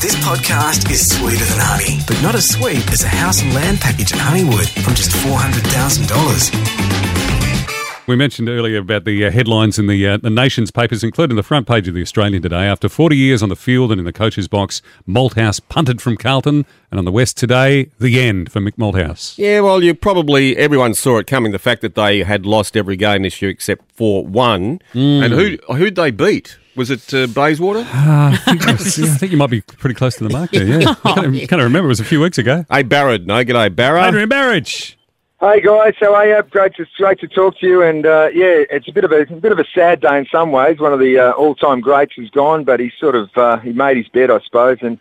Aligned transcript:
This 0.00 0.14
podcast 0.16 0.88
is 0.92 1.10
sweeter 1.10 1.44
than 1.44 1.58
honey, 1.58 1.98
but 2.06 2.22
not 2.22 2.36
as 2.36 2.48
sweet 2.48 2.88
as 2.92 3.02
a 3.02 3.08
house 3.08 3.42
and 3.42 3.52
land 3.52 3.80
package 3.80 4.12
at 4.12 4.18
Honeywood 4.20 4.68
from 4.68 4.94
just 4.94 5.10
$400,000. 5.10 8.06
We 8.06 8.14
mentioned 8.14 8.48
earlier 8.48 8.78
about 8.78 9.04
the 9.04 9.26
uh, 9.26 9.32
headlines 9.32 9.76
in 9.76 9.88
the 9.88 10.06
uh, 10.06 10.18
the 10.18 10.30
nation's 10.30 10.70
papers, 10.70 11.02
including 11.02 11.34
the 11.36 11.42
front 11.42 11.66
page 11.66 11.88
of 11.88 11.94
the 11.94 12.00
Australian 12.00 12.42
today. 12.42 12.66
After 12.66 12.88
40 12.88 13.16
years 13.16 13.42
on 13.42 13.48
the 13.48 13.56
field 13.56 13.90
and 13.90 13.98
in 13.98 14.04
the 14.04 14.12
coach's 14.12 14.46
box, 14.46 14.80
Malthouse 15.06 15.60
punted 15.68 16.00
from 16.00 16.16
Carlton, 16.16 16.64
and 16.92 16.98
on 16.98 17.04
the 17.04 17.10
West 17.12 17.36
today, 17.36 17.90
the 17.98 18.20
end 18.20 18.52
for 18.52 18.60
Mick 18.60 18.76
Malthouse. 18.76 19.36
Yeah, 19.36 19.60
well, 19.60 19.82
you 19.82 19.94
probably 19.94 20.56
everyone 20.56 20.94
saw 20.94 21.18
it 21.18 21.26
coming. 21.26 21.50
The 21.50 21.58
fact 21.58 21.82
that 21.82 21.96
they 21.96 22.22
had 22.22 22.46
lost 22.46 22.76
every 22.76 22.94
game 22.96 23.24
this 23.24 23.42
year 23.42 23.50
except 23.50 23.90
for 23.92 24.24
one, 24.24 24.80
and 24.94 25.32
who 25.34 25.58
who'd 25.74 25.96
they 25.96 26.12
beat? 26.12 26.56
Was 26.78 26.90
it 26.90 27.12
uh, 27.12 27.26
Bayswater? 27.26 27.80
Uh, 27.80 28.30
I, 28.32 28.36
think 28.44 28.64
was- 28.66 28.96
yeah, 28.98 29.06
I 29.12 29.16
think 29.16 29.32
you 29.32 29.38
might 29.38 29.50
be 29.50 29.60
pretty 29.60 29.94
close 29.94 30.14
to 30.16 30.24
the 30.24 30.30
mark 30.30 30.52
there. 30.52 30.64
Yeah, 30.64 30.94
I 31.04 31.14
can't, 31.14 31.34
can't 31.48 31.62
remember. 31.62 31.86
It 31.86 31.88
was 31.88 32.00
a 32.00 32.04
few 32.04 32.20
weeks 32.20 32.38
ago. 32.38 32.64
Hey, 32.70 32.84
Barrett. 32.84 33.26
No, 33.26 33.44
g'day, 33.44 33.74
Barra. 33.74 34.06
Adrian 34.06 34.28
Barich. 34.30 34.94
Hey 35.40 35.60
guys, 35.60 35.94
how 36.00 36.14
are 36.14 36.26
you? 36.26 36.42
Great 36.50 36.74
to 36.76 36.86
great 36.96 37.20
to 37.20 37.28
talk 37.28 37.56
to 37.58 37.66
you. 37.66 37.82
And 37.82 38.04
uh, 38.06 38.28
yeah, 38.34 38.64
it's 38.70 38.88
a 38.88 38.92
bit 38.92 39.04
of 39.04 39.12
a, 39.12 39.20
a 39.20 39.26
bit 39.26 39.52
of 39.52 39.58
a 39.60 39.64
sad 39.72 40.00
day 40.00 40.18
in 40.18 40.26
some 40.32 40.50
ways. 40.50 40.80
One 40.80 40.92
of 40.92 40.98
the 40.98 41.16
uh, 41.18 41.30
all-time 41.32 41.80
greats 41.80 42.14
is 42.18 42.28
gone, 42.30 42.64
but 42.64 42.80
he 42.80 42.90
sort 42.98 43.14
of 43.14 43.30
uh, 43.36 43.58
he 43.58 43.72
made 43.72 43.96
his 43.96 44.08
bed, 44.08 44.32
I 44.32 44.40
suppose, 44.40 44.78
and 44.80 44.98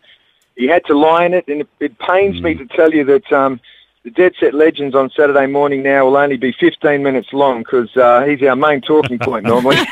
he 0.56 0.68
had 0.68 0.86
to 0.86 0.98
lie 0.98 1.26
in 1.26 1.34
it. 1.34 1.48
And 1.48 1.62
it, 1.62 1.70
it 1.80 1.98
pains 1.98 2.40
me 2.40 2.54
to 2.54 2.66
tell 2.68 2.94
you 2.94 3.04
that 3.06 3.32
um, 3.32 3.60
the 4.08 4.12
Dead 4.12 4.34
Set 4.40 4.54
Legends 4.54 4.96
on 4.96 5.10
Saturday 5.10 5.48
morning 5.48 5.84
now 5.84 6.06
will 6.06 6.16
only 6.16 6.38
be 6.38 6.54
15 6.54 7.04
minutes 7.04 7.34
long 7.34 7.60
because 7.60 7.96
uh, 7.98 8.24
he's 8.24 8.42
our 8.42 8.56
main 8.56 8.80
talking 8.80 9.20
point 9.20 9.46
normally. 9.46 9.76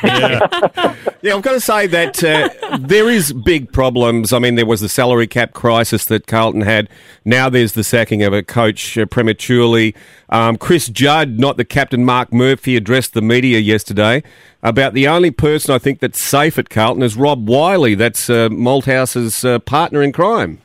Yeah, 1.21 1.33
I've 1.33 1.41
got 1.41 1.53
to 1.53 1.59
say 1.59 1.87
that 1.87 2.23
uh, 2.23 2.77
there 2.79 3.09
is 3.09 3.33
big 3.33 3.73
problems. 3.73 4.31
I 4.31 4.37
mean, 4.37 4.53
there 4.53 4.65
was 4.65 4.79
the 4.79 4.87
salary 4.87 5.25
cap 5.25 5.53
crisis 5.53 6.05
that 6.05 6.27
Carlton 6.27 6.61
had. 6.61 6.87
Now 7.23 7.49
there's 7.49 7.71
the 7.71 7.83
sacking 7.83 8.21
of 8.21 8.31
a 8.31 8.43
coach 8.43 8.95
uh, 8.95 9.07
prematurely. 9.07 9.95
Um, 10.29 10.55
Chris 10.55 10.87
Judd, 10.87 11.39
not 11.39 11.57
the 11.57 11.65
captain, 11.65 12.05
Mark 12.05 12.31
Murphy, 12.31 12.75
addressed 12.75 13.15
the 13.15 13.23
media 13.23 13.57
yesterday 13.57 14.21
about 14.61 14.93
the 14.93 15.07
only 15.07 15.31
person 15.31 15.73
I 15.73 15.79
think 15.79 15.99
that's 15.99 16.21
safe 16.21 16.59
at 16.59 16.69
Carlton 16.69 17.01
is 17.01 17.17
Rob 17.17 17.49
Wiley. 17.49 17.95
That's 17.95 18.29
uh, 18.29 18.49
Malthouse's 18.49 19.43
uh, 19.43 19.57
partner 19.59 20.03
in 20.03 20.11
crime. 20.11 20.61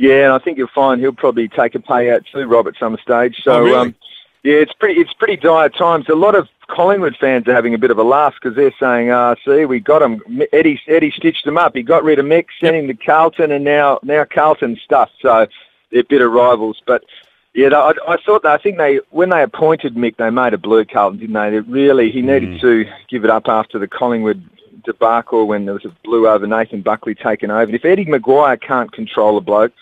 Yeah, 0.00 0.24
and 0.24 0.32
I 0.32 0.38
think 0.38 0.56
you'll 0.56 0.68
find 0.74 0.98
he'll 0.98 1.12
probably 1.12 1.46
take 1.46 1.74
a 1.74 1.78
payout 1.78 2.24
too, 2.32 2.46
Rob, 2.46 2.66
at 2.66 2.74
some 2.80 2.96
stage. 3.02 3.42
So, 3.44 3.52
Oh, 3.52 3.60
really? 3.60 3.76
um, 3.76 3.94
yeah, 4.42 4.54
it's 4.54 4.72
pretty 4.72 4.98
it's 4.98 5.12
pretty 5.12 5.36
dire 5.36 5.68
times. 5.68 6.08
A 6.08 6.14
lot 6.14 6.34
of 6.34 6.48
Collingwood 6.68 7.16
fans 7.20 7.46
are 7.48 7.52
having 7.52 7.74
a 7.74 7.78
bit 7.78 7.90
of 7.90 7.98
a 7.98 8.02
laugh 8.02 8.32
because 8.40 8.56
they're 8.56 8.72
saying, 8.80 9.10
"Ah, 9.10 9.34
see, 9.44 9.66
we 9.66 9.78
got 9.78 10.00
him. 10.00 10.22
Eddie 10.54 10.80
Eddie 10.88 11.10
stitched 11.10 11.46
him 11.46 11.58
up. 11.58 11.76
He 11.76 11.82
got 11.82 12.02
rid 12.02 12.18
of 12.18 12.24
Mick, 12.24 12.46
sent 12.58 12.76
him 12.76 12.86
to 12.88 12.94
Carlton, 12.94 13.52
and 13.52 13.62
now 13.62 13.98
now 14.02 14.24
Carlton's 14.24 14.80
stuff." 14.80 15.10
So 15.20 15.46
they're 15.92 16.02
bitter 16.04 16.30
rivals, 16.30 16.80
but. 16.86 17.04
Yeah, 17.52 17.76
I, 17.76 17.92
I 18.06 18.16
thought 18.24 18.44
that. 18.44 18.52
I 18.52 18.58
think 18.62 18.78
they 18.78 19.00
when 19.10 19.30
they 19.30 19.42
appointed 19.42 19.96
Mick, 19.96 20.16
they 20.18 20.30
made 20.30 20.54
a 20.54 20.58
blue 20.58 20.84
Carlton, 20.84 21.18
didn't 21.18 21.34
they? 21.34 21.50
That 21.50 21.62
really 21.62 22.08
he 22.08 22.22
needed 22.22 22.60
to 22.60 22.86
give 23.08 23.24
it 23.24 23.30
up 23.30 23.48
after 23.48 23.76
the 23.76 23.88
Collingwood 23.88 24.40
debacle 24.84 25.48
when 25.48 25.64
there 25.64 25.74
was 25.74 25.84
a 25.84 25.92
blue 26.04 26.28
over 26.28 26.46
Nathan 26.46 26.80
Buckley 26.80 27.16
taken 27.16 27.50
over. 27.50 27.62
And 27.62 27.74
if 27.74 27.84
Eddie 27.84 28.06
McGuire 28.06 28.58
can't 28.60 28.92
control 28.92 29.36
a 29.36 29.40
bloke 29.40 29.72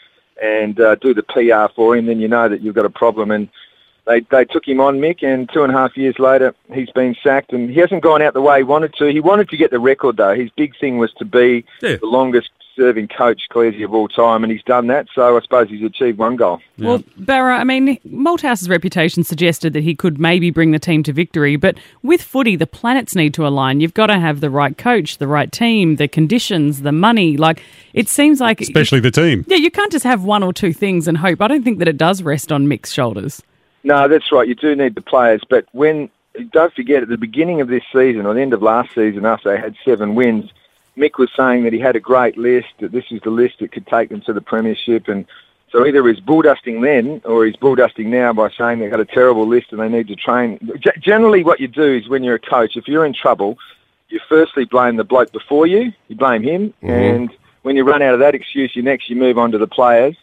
and 0.42 0.81
uh, 0.81 0.94
do 0.97 1.14
the 1.14 1.22
PR 1.22 1.72
for 1.75 1.97
him, 1.97 2.06
then 2.06 2.20
you 2.20 2.28
know 2.28 2.48
that 2.48 2.61
you've 2.61 2.75
got 2.75 2.84
a 2.84 2.91
problem. 2.91 3.31
And 3.31 3.48
they 4.09 4.20
they 4.31 4.45
took 4.45 4.67
him 4.67 4.81
on 4.81 4.98
Mick, 4.98 5.23
and 5.23 5.48
two 5.53 5.62
and 5.62 5.73
a 5.73 5.77
half 5.77 5.97
years 5.97 6.19
later, 6.19 6.55
he's 6.73 6.91
been 6.91 7.14
sacked, 7.23 7.53
and 7.53 7.70
he 7.70 7.78
hasn't 7.78 8.03
gone 8.03 8.23
out 8.23 8.34
the 8.34 8.42
way 8.42 8.59
he 8.59 8.64
wanted 8.64 8.95
to. 8.95 9.06
He 9.12 9.20
wanted 9.20 9.48
to 9.51 9.56
get 9.56 9.70
the 9.70 9.78
record 9.78 10.17
though. 10.17 10.34
His 10.34 10.51
big 10.56 10.73
thing 10.81 10.98
was 10.98 11.12
to 11.19 11.25
be 11.25 11.64
Yeah. 11.83 11.97
the 11.97 12.06
longest 12.06 12.51
serving 12.77 13.09
coach, 13.09 13.42
Cleary, 13.51 13.83
of 13.83 13.92
all 13.92 14.06
time, 14.06 14.45
and 14.45 14.53
he's 14.53 14.62
done 14.62 14.86
that. 14.86 15.09
So 15.12 15.36
I 15.36 15.41
suppose 15.41 15.69
he's 15.69 15.83
achieved 15.83 16.17
one 16.17 16.36
goal. 16.36 16.61
Well, 16.79 17.03
Barra, 17.17 17.59
I 17.59 17.64
mean, 17.64 17.98
Malthouse's 18.05 18.69
reputation 18.69 19.25
suggested 19.25 19.73
that 19.73 19.83
he 19.83 19.97
could 19.97 20.20
maybe 20.20 20.51
bring 20.51 20.70
the 20.70 20.79
team 20.79 21.03
to 21.03 21.12
victory, 21.12 21.56
but 21.56 21.77
with 22.05 22.23
footy, 22.23 22.55
the 22.55 22.69
planets 22.69 23.17
need 23.17 23.35
to 23.35 23.45
align. 23.45 23.80
You've 23.80 23.95
got 23.95 24.07
to 24.07 24.20
have 24.20 24.40
the 24.40 24.48
right 24.48 24.79
coach, 24.79 25.19
the 25.19 25.27
right 25.27 25.51
team, 25.51 25.96
the 25.96 26.07
conditions, 26.07 26.83
the 26.83 26.92
money. 26.92 27.36
Like, 27.36 27.64
it 27.95 28.08
seems 28.08 28.40
like. 28.40 28.61
Especially 28.61 29.01
the 29.01 29.11
team. 29.11 29.45
Yeah, 29.48 29.57
you 29.57 29.73
can't 29.73 29.90
just 29.90 30.05
have 30.05 30.23
one 30.23 30.45
or 30.45 30.52
two 30.52 30.73
things 30.73 31.08
and 31.08 31.19
hope. 31.19 31.42
I 31.42 31.48
don't 31.48 31.64
think 31.64 31.80
that 31.80 31.89
it 31.89 31.96
does 31.96 32.23
rest 32.23 32.52
on 32.52 32.69
Mick's 32.69 32.92
shoulders. 32.92 33.42
No, 33.89 34.07
that's 34.07 34.31
right. 34.31 34.47
You 34.47 34.55
do 34.55 34.77
need 34.77 34.95
the 34.95 35.01
players, 35.01 35.41
but 35.49 35.67
when 35.73 36.11
don't 36.53 36.75
forget 36.75 37.03
at 37.03 37.09
the 37.09 37.17
beginning 37.17 37.63
of 37.63 37.69
this 37.69 37.83
season, 37.91 38.27
or 38.27 38.35
the 38.35 38.43
end 38.43 38.53
of 38.53 38.63
last 38.63 38.95
season, 38.95 39.25
after 39.25 39.51
they 39.51 39.59
had 39.59 39.77
seven 39.83 40.15
wins, 40.15 40.51
Mick 40.99 41.17
was 41.17 41.31
saying 41.35 41.65
that 41.65 41.73
he 41.73 41.79
had 41.79 41.97
a 41.97 42.01
great 42.01 42.37
list. 42.37 42.69
That 42.81 42.93
this 42.93 43.07
is 43.11 43.23
the 43.23 43.31
list 43.31 43.61
that 43.61 43.73
could 43.73 43.87
take 43.87 44.11
them 44.11 44.21
to 44.27 44.35
the 44.35 44.43
premiership, 44.43 45.09
and 45.09 45.25
so 45.73 45.87
either 45.87 46.07
he's 46.07 46.21
bulldusting 46.21 46.83
then, 46.83 47.23
or 47.25 47.47
he's 47.47 47.57
bulldusting 47.57 48.07
now 48.09 48.35
by 48.35 48.51
saying 48.51 48.81
they've 48.81 48.91
got 48.91 49.01
a 49.01 49.07
terrible 49.07 49.47
list 49.47 49.73
and 49.73 49.81
they 49.81 49.89
need 49.89 50.09
to 50.09 50.17
train. 50.17 50.59
G- 50.79 50.91
generally, 51.01 51.43
what 51.43 51.59
you 51.59 51.67
do 51.67 51.95
is 51.95 52.11
when 52.11 52.23
you're 52.23 52.35
a 52.35 52.39
coach, 52.39 52.77
if 52.77 52.89
you're 52.89 53.07
in 53.07 53.15
trouble, 53.15 53.57
you 54.11 54.20
firstly 54.29 54.67
blame 54.67 54.97
the 54.97 55.05
bloke 55.05 55.33
before 55.33 55.67
you. 55.67 55.95
You 56.09 56.17
blame 56.17 56.43
him, 56.43 56.75
mm-hmm. 56.83 56.91
and 56.91 57.31
when 57.63 57.75
you 57.75 57.85
run 57.85 58.03
out 58.03 58.13
of 58.13 58.20
that 58.20 58.35
excuse, 58.35 58.77
you 58.77 58.83
next 58.83 59.09
you 59.09 59.17
move 59.17 59.39
on 59.39 59.51
to 59.53 59.57
the 59.57 59.67
players 59.67 60.15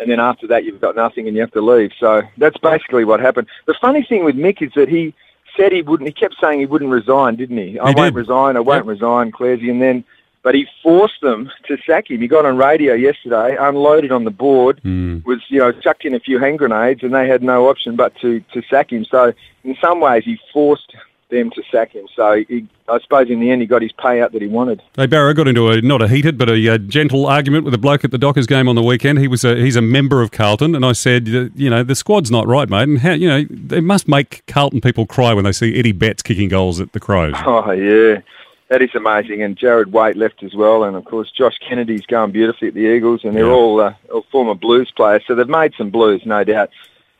and 0.00 0.10
then 0.10 0.18
after 0.20 0.46
that 0.48 0.64
you've 0.64 0.80
got 0.80 0.96
nothing 0.96 1.26
and 1.26 1.36
you 1.36 1.42
have 1.42 1.52
to 1.52 1.60
leave. 1.60 1.92
So 1.98 2.22
that's 2.38 2.56
basically 2.58 3.04
what 3.04 3.20
happened. 3.20 3.46
The 3.66 3.74
funny 3.80 4.02
thing 4.02 4.24
with 4.24 4.36
Mick 4.36 4.62
is 4.62 4.72
that 4.74 4.88
he 4.88 5.14
said 5.56 5.72
he 5.72 5.82
wouldn't. 5.82 6.08
He 6.08 6.12
kept 6.12 6.36
saying 6.40 6.60
he 6.60 6.66
wouldn't 6.66 6.90
resign, 6.90 7.36
didn't 7.36 7.58
he? 7.58 7.78
I 7.78 7.88
He 7.88 7.94
won't 7.94 8.14
did. 8.14 8.20
resign. 8.20 8.56
I 8.56 8.60
won't 8.60 8.86
resign, 8.86 9.32
Clairsy. 9.32 9.70
And 9.70 9.82
then, 9.82 10.04
but 10.42 10.54
he 10.54 10.66
forced 10.82 11.20
them 11.20 11.50
to 11.66 11.76
sack 11.86 12.10
him. 12.10 12.20
He 12.20 12.28
got 12.28 12.46
on 12.46 12.56
radio 12.56 12.94
yesterday, 12.94 13.56
unloaded 13.58 14.12
on 14.12 14.24
the 14.24 14.30
board, 14.30 14.80
hmm. 14.82 15.18
was 15.24 15.40
you 15.48 15.58
know 15.58 15.72
chucked 15.72 16.04
in 16.04 16.14
a 16.14 16.20
few 16.20 16.38
hand 16.38 16.58
grenades, 16.58 17.02
and 17.02 17.14
they 17.14 17.28
had 17.28 17.42
no 17.42 17.68
option 17.68 17.96
but 17.96 18.14
to 18.20 18.40
to 18.52 18.62
sack 18.70 18.90
him. 18.92 19.04
So 19.04 19.32
in 19.64 19.76
some 19.80 20.00
ways, 20.00 20.24
he 20.24 20.38
forced 20.52 20.94
them 21.30 21.50
to 21.50 21.62
sack 21.70 21.92
him. 21.92 22.06
So 22.14 22.44
he, 22.48 22.66
I 22.88 22.98
suppose 23.00 23.30
in 23.30 23.40
the 23.40 23.50
end, 23.50 23.60
he 23.62 23.66
got 23.66 23.82
his 23.82 23.92
payout 23.92 24.32
that 24.32 24.42
he 24.42 24.48
wanted. 24.48 24.82
Hey 24.96 25.06
Barra 25.06 25.32
got 25.34 25.48
into 25.48 25.70
a 25.70 25.80
not 25.80 26.02
a 26.02 26.08
heated 26.08 26.36
but 26.36 26.50
a, 26.50 26.68
uh 26.74 26.78
gentle 26.78 27.26
argument 27.26 27.64
with 27.64 27.74
a 27.74 27.78
bloke 27.78 28.04
at 28.04 28.10
the 28.10 28.18
Dockers 28.18 28.46
game 28.46 28.68
on 28.68 28.74
the 28.74 28.82
weekend. 28.82 29.18
He 29.18 29.28
was 29.28 29.44
a, 29.44 29.54
he's 29.56 29.76
a 29.76 29.82
member 29.82 30.20
of 30.22 30.30
Carlton, 30.32 30.74
and 30.74 30.84
I 30.84 30.92
said, 30.92 31.28
uh, 31.28 31.48
you 31.54 31.70
know, 31.70 31.82
the 31.82 31.94
squad's 31.94 32.30
not 32.30 32.46
right, 32.46 32.68
mate, 32.68 32.82
and 32.88 32.98
how 32.98 33.12
you 33.12 33.28
know 33.28 33.44
they 33.50 33.80
must 33.80 34.08
make 34.08 34.42
Carlton 34.46 34.80
people 34.80 35.06
cry 35.06 35.32
when 35.32 35.44
they 35.44 35.52
see 35.52 35.78
Eddie 35.78 35.92
Betts 35.92 36.22
kicking 36.22 36.48
goals 36.48 36.80
at 36.80 36.92
the 36.92 37.00
Crows. 37.00 37.34
Oh 37.46 37.70
yeah, 37.72 38.20
that 38.68 38.82
is 38.82 38.94
amazing. 38.94 39.42
And 39.42 39.56
Jarrad 39.56 39.88
Waite 39.88 40.16
left 40.16 40.42
as 40.42 40.54
well, 40.54 40.84
and 40.84 40.96
of 40.96 41.04
course 41.04 41.30
Josh 41.30 41.58
Kennedy's 41.66 42.06
going 42.06 42.30
beautifully 42.32 42.68
at 42.68 42.74
the 42.74 42.86
Eagles, 42.86 43.24
and 43.24 43.34
they're 43.36 43.46
Yeah. 43.46 43.52
all, 43.52 43.80
uh, 43.80 43.94
all 44.12 44.24
former 44.30 44.54
Blues 44.54 44.90
players, 44.94 45.22
so 45.26 45.34
they've 45.34 45.48
made 45.48 45.72
some 45.76 45.90
Blues, 45.90 46.22
no 46.24 46.44
doubt. 46.44 46.70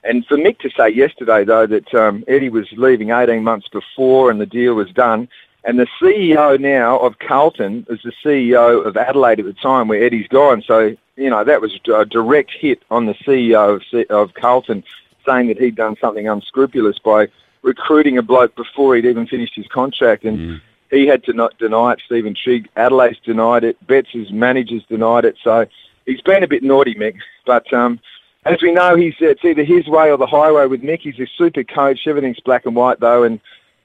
And 0.04 0.26
for 0.26 0.36
Mick 0.36 0.58
to 0.60 0.70
say 0.70 0.88
yesterday 0.88 1.44
though 1.44 1.66
that 1.66 1.94
um, 1.94 2.24
Eddie 2.26 2.48
was 2.48 2.66
leaving 2.72 3.10
18 3.10 3.42
months 3.42 3.68
before 3.68 4.30
and 4.30 4.40
the 4.40 4.46
deal 4.46 4.74
was 4.74 4.90
done, 4.90 5.28
and 5.64 5.78
the 5.78 5.86
CEO 6.00 6.58
now 6.58 6.98
of 6.98 7.18
Carlton 7.18 7.86
is 7.90 8.00
the 8.02 8.12
CEO 8.24 8.84
of 8.84 8.96
Adelaide 8.96 9.40
at 9.40 9.44
the 9.46 9.52
time 9.52 9.88
where 9.88 10.02
Eddie's 10.02 10.28
gone, 10.28 10.62
so 10.62 10.96
you 11.16 11.28
know 11.28 11.44
that 11.44 11.60
was 11.60 11.78
a 11.92 12.04
direct 12.06 12.52
hit 12.52 12.82
on 12.90 13.06
the 13.06 13.14
CEO 13.14 13.74
of, 13.74 13.82
C- 13.90 14.06
of 14.06 14.32
Carlton, 14.34 14.82
saying 15.26 15.48
that 15.48 15.58
he'd 15.58 15.76
done 15.76 15.96
something 16.00 16.26
unscrupulous 16.28 16.98
by 16.98 17.28
recruiting 17.62 18.16
a 18.16 18.22
bloke 18.22 18.54
before 18.54 18.96
he'd 18.96 19.04
even 19.04 19.26
finished 19.26 19.54
his 19.54 19.66
contract, 19.66 20.24
and 20.24 20.62
he 20.90 21.06
had 21.06 21.22
to 21.24 21.32
not 21.34 21.56
deny 21.58 21.92
it. 21.92 22.00
Steven 22.06 22.34
Trigg, 22.34 22.68
Adelaide's 22.76 23.18
denied 23.20 23.64
it, 23.64 23.76
Betts' 23.86 24.30
managers 24.30 24.82
denied 24.88 25.26
it. 25.26 25.36
So 25.42 25.66
he's 26.06 26.22
been 26.22 26.42
a 26.42 26.48
bit 26.48 26.62
naughty, 26.62 26.94
Mick. 26.94 27.18
But 27.44 27.70
um, 27.72 28.00
as 28.44 28.60
we 28.62 28.72
know, 28.72 28.96
he's 28.96 29.14
it's 29.20 29.44
either 29.44 29.64
his 29.64 29.86
way 29.86 30.10
or 30.10 30.16
the 30.16 30.26
highway 30.26 30.66
with 30.66 30.82
Mick. 30.82 31.00
He's 31.00 31.18
a 31.20 31.26
super 31.36 31.64
coach. 31.64 32.06
Everything's 32.06 32.40
black 32.40 32.66
and 32.66 32.74
white 32.74 33.00
though, 33.00 33.22
and 33.22 33.40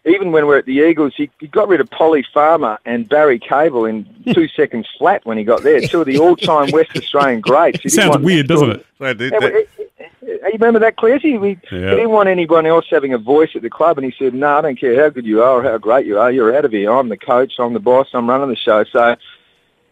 even 0.07 0.31
when 0.31 0.45
we're 0.45 0.57
at 0.59 0.66
the 0.66 0.73
Eagles, 0.88 1.13
he, 1.17 1.31
he 1.39 1.47
got 1.47 1.67
rid 1.67 1.81
of 1.81 1.89
Polly 1.89 2.23
Farmer 2.31 2.77
and 2.85 3.09
Barry 3.09 3.39
Cable 3.39 3.85
in 3.85 4.05
two 4.33 4.47
seconds 4.49 4.88
flat 4.99 5.25
when 5.25 5.35
he 5.38 5.43
got 5.43 5.63
there. 5.63 5.81
Two 5.81 6.01
of 6.01 6.05
the 6.05 6.19
all-time 6.19 6.69
West 6.71 6.91
Australian 6.95 7.41
greats. 7.41 7.81
He 7.81 7.90
Sounds 7.90 8.17
weird, 8.19 8.47
doesn't 8.47 8.69
it? 8.69 8.85
That- 8.99 9.17
that- 9.17 9.31
yeah, 9.31 9.40
well, 9.40 9.49
it- 9.49 9.69
it- 9.78 9.91
you 10.22 10.52
remember 10.53 10.78
that, 10.79 10.96
Clairsy? 10.97 11.40
We, 11.40 11.58
Yeah. 11.72 11.79
He 11.90 11.96
didn't 11.96 12.11
want 12.11 12.29
anyone 12.29 12.67
else 12.67 12.85
having 12.90 13.13
a 13.13 13.17
voice 13.17 13.49
at 13.55 13.63
the 13.63 13.69
club, 13.69 13.97
and 13.97 14.05
he 14.05 14.13
said, 14.17 14.34
"No, 14.35 14.58
I 14.59 14.61
don't 14.61 14.79
care 14.79 15.01
how 15.01 15.09
good 15.09 15.25
you 15.25 15.41
are 15.41 15.59
or 15.59 15.63
how 15.63 15.78
great 15.79 16.05
you 16.05 16.19
are. 16.19 16.31
You're 16.31 16.55
out 16.55 16.66
of 16.66 16.72
here. 16.72 16.91
I'm 16.91 17.09
the 17.09 17.17
coach. 17.17 17.53
I'm 17.58 17.73
the 17.73 17.79
boss. 17.79 18.09
I'm 18.13 18.29
running 18.29 18.49
the 18.49 18.55
show." 18.55 18.84
So 18.84 19.16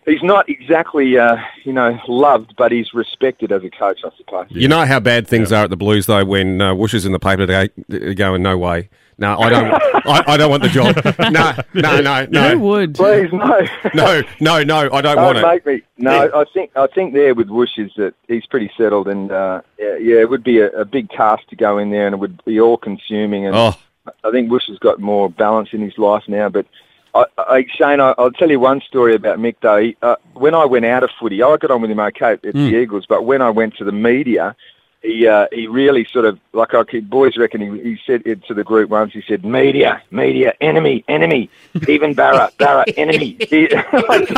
he's 0.06 0.24
not 0.24 0.50
exactly, 0.50 1.18
uh, 1.18 1.38
you 1.64 1.74
know, 1.74 2.00
loved, 2.08 2.56
but 2.58 2.72
he's 2.72 2.94
respected 2.94 3.52
as 3.52 3.64
a 3.64 3.70
coach, 3.70 4.00
I 4.06 4.10
suppose. 4.18 4.48
You 4.50 4.68
know 4.68 4.86
how 4.86 5.00
bad 5.00 5.28
things 5.28 5.52
are 5.52 5.64
at 5.66 5.70
the 5.70 5.78
Blues 5.78 6.06
though 6.06 6.26
when 6.26 6.62
uh, 6.62 6.74
Woosh 6.74 6.94
is 6.94 7.06
in 7.06 7.12
the 7.12 7.20
paper 7.20 7.46
today 7.46 7.70
uh, 7.92 8.14
going 8.14 8.42
no 8.44 8.58
way. 8.58 8.90
No, 9.20 9.38
I 9.38 9.50
don't. 9.50 9.72
I, 10.08 10.24
I 10.34 10.38
don't 10.38 10.50
want 10.50 10.64
the 10.64 10.70
job. 10.70 10.96
No, 11.32 11.54
no, 11.76 12.02
no, 12.02 12.26
Who 12.26 12.32
no, 12.32 12.58
would? 12.58 12.96
Please, 12.96 13.32
no. 13.32 13.62
no, 13.94 14.24
no, 14.40 14.64
no. 14.64 14.78
I 14.92 15.02
don't 15.02 15.16
Don't 15.16 15.24
want 15.24 15.38
it. 15.38 15.46
make 15.46 15.66
me. 15.68 15.82
No, 16.00 16.32
I 16.34 16.44
think 16.52 16.72
I 16.76 16.88
think 16.88 17.14
there 17.14 17.36
with 17.36 17.50
Woosh 17.50 17.78
is 17.78 17.92
that 17.98 18.16
he's 18.28 18.46
pretty 18.48 18.72
settled, 18.76 19.08
and 19.08 19.32
uh, 19.32 19.62
yeah, 19.78 19.98
yeah, 19.98 20.16
it 20.16 20.30
would 20.32 20.44
be 20.44 20.60
a, 20.60 20.70
a 20.72 20.84
big 20.84 21.10
task 21.12 21.48
to 21.50 21.56
go 21.56 21.78
in 21.78 21.92
there, 21.92 22.08
and 22.08 22.14
it 22.16 22.18
would 22.18 22.44
be 22.44 22.60
all 22.60 22.76
consuming. 22.78 23.46
And 23.46 23.56
Oh, 23.56 23.78
I 24.24 24.32
think 24.32 24.50
Woosh 24.50 24.68
has 24.68 24.80
got 24.80 25.00
more 25.00 25.30
balance 25.30 25.70
in 25.74 25.82
his 25.82 25.98
life 26.00 26.24
now, 26.28 26.50
but 26.50 26.66
I, 27.16 27.26
I, 27.38 27.66
Shane, 27.76 28.00
I, 28.00 28.14
I'll 28.18 28.32
tell 28.32 28.50
you 28.50 28.60
one 28.60 28.82
story 28.82 29.16
about 29.16 29.40
Mick 29.40 29.56
though. 29.62 29.78
He, 29.78 29.98
uh, 30.02 30.16
when 30.34 30.56
I 30.56 30.66
went 30.66 30.86
out 30.86 31.04
of 31.04 31.12
footy, 31.20 31.44
I 31.44 31.58
got 31.58 31.72
on 31.72 31.82
with 31.82 31.92
him 31.92 32.00
okay 32.00 32.34
at 32.34 32.42
the 32.42 32.58
Eagles, 32.58 33.06
but 33.08 33.26
when 33.26 33.42
I 33.42 33.50
went 33.50 33.76
to 33.78 33.84
the 33.84 33.92
media, 33.92 34.56
he 35.04 35.28
uh, 35.28 35.48
he 35.52 35.68
really 35.68 36.06
sort 36.06 36.26
of 36.26 36.40
like 36.54 36.74
I 36.74 36.84
could, 36.84 37.10
boys 37.10 37.38
reckon 37.38 37.62
he, 37.62 37.84
he 37.84 38.00
said 38.06 38.24
it 38.26 38.44
to 38.46 38.54
the 38.54 38.64
group 38.64 38.90
once. 38.90 39.14
He 39.14 39.22
said, 39.28 39.46
"Media, 39.46 40.02
media, 40.12 40.54
enemy, 40.62 41.04
enemy, 41.08 41.50
even 41.88 42.14
Barra, 42.14 42.50
Barra, 42.58 42.86
enemy." 42.96 43.38
He, 43.40 43.68
because 43.68 44.30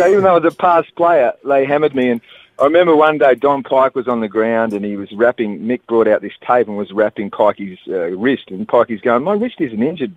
even 0.06 0.24
though 0.24 0.34
I 0.34 0.38
was 0.38 0.52
a 0.52 0.56
past 0.56 0.94
player, 0.96 1.32
they 1.44 1.64
hammered 1.64 1.94
me. 1.94 2.10
And 2.10 2.20
I 2.58 2.64
remember 2.64 2.96
one 2.96 3.18
day 3.18 3.36
Don 3.36 3.62
Pyke 3.62 3.94
was 3.94 4.08
on 4.08 4.20
the 4.20 4.28
ground 4.28 4.72
and 4.72 4.84
he 4.84 4.96
was 4.96 5.12
wrapping. 5.12 5.60
Mick 5.60 5.86
brought 5.86 6.08
out 6.08 6.20
this 6.20 6.32
tape 6.40 6.66
and 6.66 6.76
was 6.76 6.92
wrapping 6.92 7.30
Pikey's 7.30 7.78
uh, 7.88 8.10
wrist, 8.16 8.50
and 8.50 8.66
Pikey's 8.66 9.02
going, 9.02 9.22
"My 9.22 9.34
wrist 9.34 9.60
isn't 9.60 9.82
injured." 9.82 10.14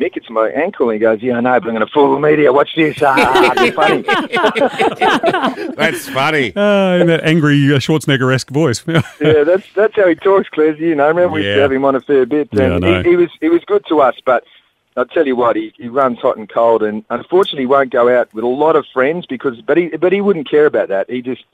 Mick, 0.00 0.16
it's 0.16 0.28
my 0.28 0.48
ankle. 0.48 0.90
And 0.90 0.94
he 0.94 0.98
goes, 1.00 1.22
yeah, 1.22 1.36
I 1.36 1.40
know, 1.40 1.60
but 1.60 1.68
I'm 1.68 1.74
going 1.74 1.86
to 1.86 1.92
fool 1.92 2.12
the 2.14 2.20
media. 2.20 2.52
Watch 2.52 2.74
this. 2.74 2.96
Ah, 3.02 3.52
it's 3.56 3.76
funny. 3.76 4.02
That's 5.76 6.08
funny. 6.08 6.52
Uh, 6.56 6.96
in 7.00 7.06
that 7.08 7.20
angry 7.24 7.56
uh, 7.72 7.78
Schwarzenegger-esque 7.78 8.50
voice. 8.50 8.82
yeah, 8.86 9.44
that's 9.44 9.66
that's 9.74 9.94
how 9.96 10.08
he 10.08 10.14
talks, 10.14 10.48
Cles. 10.48 10.78
You 10.78 10.94
know, 10.94 11.08
remember 11.08 11.30
we 11.34 11.42
used 11.44 11.56
to 11.56 11.62
have 11.62 11.72
him 11.72 11.84
on 11.84 11.94
a 11.94 12.00
fair 12.00 12.26
bit. 12.26 12.48
Yeah, 12.52 12.62
I 12.62 12.64
And 12.66 12.80
know. 12.80 13.02
he, 13.02 13.10
he 13.10 13.16
was 13.16 13.30
he 13.40 13.48
was 13.48 13.62
good 13.64 13.84
to 13.88 14.00
us, 14.00 14.16
but 14.24 14.44
I'll 14.96 15.06
tell 15.06 15.26
you 15.26 15.36
what, 15.36 15.56
he, 15.56 15.72
he 15.76 15.88
runs 15.88 16.18
hot 16.20 16.36
and 16.36 16.48
cold, 16.48 16.82
and 16.82 17.04
unfortunately, 17.10 17.62
he 17.62 17.66
won't 17.66 17.90
go 17.90 18.08
out 18.16 18.32
with 18.32 18.44
a 18.44 18.48
lot 18.48 18.76
of 18.76 18.86
friends 18.92 19.26
because, 19.26 19.60
but 19.60 19.76
he 19.76 19.88
but 19.88 20.12
he 20.12 20.20
wouldn't 20.20 20.48
care 20.48 20.66
about 20.66 20.88
that. 20.88 21.10
He 21.10 21.20
just 21.22 21.44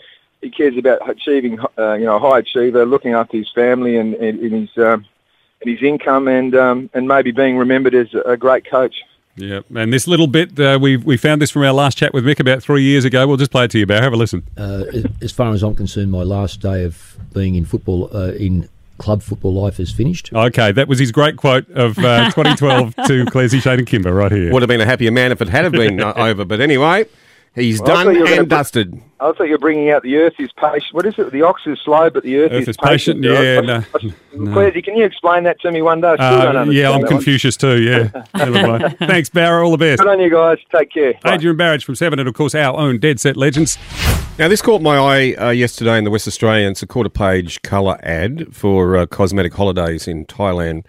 he 0.40 0.50
cares 0.50 0.76
about 0.76 1.08
achieving, 1.08 1.58
uh, 1.78 1.94
you 1.94 2.04
know, 2.06 2.16
a 2.16 2.18
high 2.18 2.38
achiever, 2.38 2.84
looking 2.86 3.12
after 3.12 3.36
his 3.36 3.50
family 3.54 3.96
and, 3.96 4.14
and, 4.14 4.40
and 4.40 4.68
his 4.68 4.78
um, 4.84 5.04
and 5.60 5.70
his 5.70 5.82
income, 5.82 6.28
and 6.28 6.54
um, 6.54 6.90
and 6.94 7.06
maybe 7.08 7.30
being 7.30 7.56
remembered 7.58 7.94
as 7.94 8.12
a, 8.14 8.20
a 8.32 8.36
great 8.36 8.68
coach. 8.70 8.94
yeah, 9.36 9.60
and 9.74 9.92
this 9.92 10.06
little 10.06 10.26
bit, 10.26 10.58
uh, 10.58 10.78
we 10.80 10.96
we 10.96 11.16
found 11.16 11.40
this 11.42 11.50
from 11.50 11.62
our 11.62 11.72
last 11.72 11.96
chat 11.98 12.12
with 12.14 12.24
Mick 12.24 12.40
about 12.40 12.62
three 12.62 12.82
years 12.82 13.04
ago. 13.04 13.26
We'll 13.26 13.36
just 13.36 13.50
play 13.50 13.64
it 13.64 13.70
to 13.72 13.78
you, 13.78 13.86
Barry. 13.86 14.02
Have 14.02 14.12
a 14.12 14.16
listen. 14.16 14.42
uh, 14.56 14.84
as 15.22 15.32
far 15.32 15.52
as 15.52 15.62
I'm 15.62 15.74
concerned, 15.74 16.10
my 16.10 16.22
last 16.22 16.60
day 16.60 16.84
of 16.84 17.16
being 17.32 17.54
in 17.54 17.64
football, 17.64 18.08
uh, 18.14 18.32
in 18.32 18.68
club 18.98 19.22
football 19.22 19.54
life, 19.54 19.80
is 19.80 19.90
finished. 19.92 20.30
Okay, 20.32 20.72
that 20.72 20.88
was 20.88 20.98
his 20.98 21.10
great 21.12 21.36
quote 21.36 21.68
of 21.70 21.98
uh, 21.98 22.30
2012 22.34 22.94
to 23.06 23.24
Clairsy, 23.26 23.62
Shane 23.62 23.78
and 23.78 23.86
Kymba 23.88 24.14
right 24.14 24.32
here. 24.32 24.52
Would 24.52 24.62
have 24.62 24.68
been 24.68 24.80
a 24.80 24.86
happier 24.86 25.10
man 25.10 25.32
if 25.32 25.40
it 25.40 25.48
had 25.48 25.64
have 25.64 25.72
been 25.72 26.00
uh, 26.02 26.12
over. 26.16 26.44
But 26.44 26.60
anyway, 26.60 27.06
he's 27.54 27.80
Well, 27.80 27.86
done 27.88 28.06
thought 28.06 28.14
you 28.14 28.20
were 28.20 28.26
gonna 28.26 28.40
and 28.40 28.48
put- 28.50 28.56
dusted. 28.56 29.00
I 29.22 29.32
thought 29.32 29.48
you're 29.48 29.58
bringing 29.58 29.90
out 29.90 30.02
the 30.02 30.16
earth 30.16 30.32
is 30.38 30.50
patient. 30.56 30.94
What 30.94 31.04
is 31.04 31.14
it? 31.18 31.30
The 31.30 31.42
ox 31.42 31.60
is 31.66 31.78
slow, 31.84 32.08
but 32.08 32.22
the 32.22 32.38
earth, 32.38 32.52
Earth 32.52 32.68
is 32.68 32.76
patient, 32.78 33.20
patient. 33.22 33.22
yeah, 33.22 33.58
I- 33.58 33.60
no, 33.60 33.74
I- 33.76 34.46
Clairsy, 34.54 34.82
can 34.82 34.96
you 34.96 35.04
explain 35.04 35.42
that 35.44 35.60
to 35.60 35.70
me 35.70 35.82
one 35.82 36.00
day? 36.00 36.16
I 36.18 36.40
still 36.40 36.52
don't 36.52 36.68
Uh, 36.68 36.72
yeah, 36.72 36.90
I'm 36.90 37.02
that 37.02 37.06
one. 37.10 37.16
Confucius 37.16 37.56
too. 37.58 37.82
Yeah. 37.82 38.08
Thanks, 39.06 39.28
Barra. 39.28 39.62
All 39.64 39.72
the 39.72 39.76
best. 39.78 40.00
Good 40.00 40.08
on 40.08 40.20
you 40.20 40.30
guys. 40.30 40.56
Take 40.74 40.90
care. 40.92 41.14
Adrian 41.26 41.56
Barich 41.58 41.84
from 41.84 41.96
Seven, 41.96 42.18
and 42.18 42.28
of 42.28 42.34
course 42.34 42.54
our 42.54 42.76
own 42.78 42.98
Dead 42.98 43.20
Set 43.20 43.36
Legends. 43.36 43.76
Now, 44.38 44.48
this 44.48 44.62
caught 44.62 44.80
my 44.80 44.96
eye 44.96 45.34
uh, 45.34 45.50
yesterday 45.50 45.98
in 45.98 46.04
the 46.04 46.10
West 46.10 46.26
Australian. 46.26 46.70
It's 46.72 46.82
a 46.82 46.86
quarter 46.86 47.10
page 47.10 47.60
colour 47.60 47.98
ad 48.02 48.46
for 48.54 48.96
uh, 48.96 49.04
cosmetic 49.04 49.52
holidays 49.52 50.08
in 50.08 50.24
Thailand. 50.24 50.84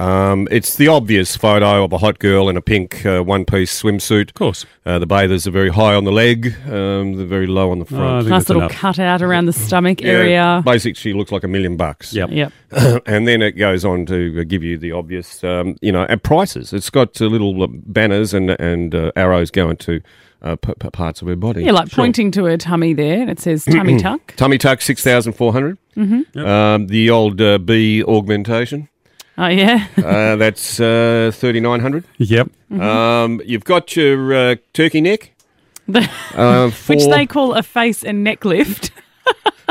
Um, 0.00 0.48
it's 0.50 0.76
the 0.76 0.88
obvious 0.88 1.36
photo 1.36 1.84
of 1.84 1.92
a 1.92 1.98
hot 1.98 2.18
girl 2.18 2.48
in 2.48 2.56
a 2.56 2.62
pink 2.62 3.04
uh, 3.04 3.22
one 3.22 3.44
piece 3.44 3.82
swimsuit. 3.82 4.28
Of 4.28 4.34
course. 4.34 4.64
Uh, 4.86 4.98
the 4.98 5.06
bathers 5.06 5.46
are 5.46 5.50
very 5.50 5.68
high 5.68 5.94
on 5.94 6.04
the 6.04 6.10
leg, 6.12 6.54
um, 6.66 7.16
they're 7.16 7.26
very 7.26 7.46
low 7.46 7.70
on 7.70 7.80
the 7.80 7.84
Oh, 7.84 7.88
front. 7.96 8.22
think 8.24 8.30
Nice 8.30 8.48
little 8.48 8.62
enough. 8.62 8.72
cutout 8.72 9.20
around 9.20 9.44
the 9.46 9.52
stomach 9.52 10.00
Yeah, 10.00 10.08
area. 10.12 10.62
Basically, 10.64 10.94
she 10.94 11.12
looks 11.12 11.30
like 11.30 11.44
a 11.44 11.48
million 11.48 11.76
bucks. 11.76 12.14
Yep. 12.14 12.30
Yep. 12.32 12.52
and 13.06 13.28
then 13.28 13.42
it 13.42 13.52
goes 13.52 13.84
on 13.84 14.06
to 14.06 14.40
uh, 14.40 14.44
give 14.44 14.62
you 14.62 14.78
the 14.78 14.92
obvious, 14.92 15.44
um, 15.44 15.76
you 15.82 15.92
know, 15.92 16.04
and 16.08 16.22
prices. 16.22 16.72
It's 16.72 16.88
got 16.88 17.20
uh, 17.20 17.26
little 17.26 17.62
uh, 17.62 17.66
banners 17.70 18.32
and 18.32 18.50
and 18.52 18.94
uh, 18.94 19.12
arrows 19.16 19.50
going 19.50 19.76
to 19.78 20.00
uh, 20.40 20.56
p- 20.56 20.72
p- 20.80 20.90
parts 20.90 21.20
of 21.20 21.28
her 21.28 21.36
body. 21.36 21.64
Yeah, 21.64 21.72
like 21.72 21.90
pointing 21.90 22.30
to 22.32 22.44
her 22.46 22.56
tummy 22.56 22.94
there, 22.94 23.20
and 23.20 23.28
it 23.30 23.38
says 23.38 23.66
tummy 23.66 23.98
tuck. 24.06 24.34
Tummy 24.36 24.56
tuck 24.56 24.80
six 24.80 25.02
thousand 25.04 25.34
four 25.34 25.52
hundred. 25.52 25.76
Mm-hmm. 25.96 26.38
Um, 26.38 26.86
the 26.86 27.10
old 27.10 27.38
uh, 27.42 27.58
B 27.58 28.02
augmentation. 28.02 28.88
Oh 29.42 29.46
yeah, 29.48 29.86
Uh, 29.96 30.36
that's 30.36 30.78
uh, 30.80 31.30
thirty 31.32 31.60
nine 31.60 31.80
hundred. 31.80 32.04
Yep. 32.18 32.50
Um, 32.78 33.40
you've 33.44 33.64
got 33.64 33.96
your 33.96 34.34
uh, 34.34 34.56
turkey 34.74 35.00
neck. 35.00 35.32
Uh, 36.34 36.70
for 36.70 36.94
which 36.94 37.06
they 37.06 37.26
call 37.26 37.54
a 37.54 37.62
face 37.62 38.04
and 38.04 38.22
neck 38.22 38.44
lift. 38.44 38.92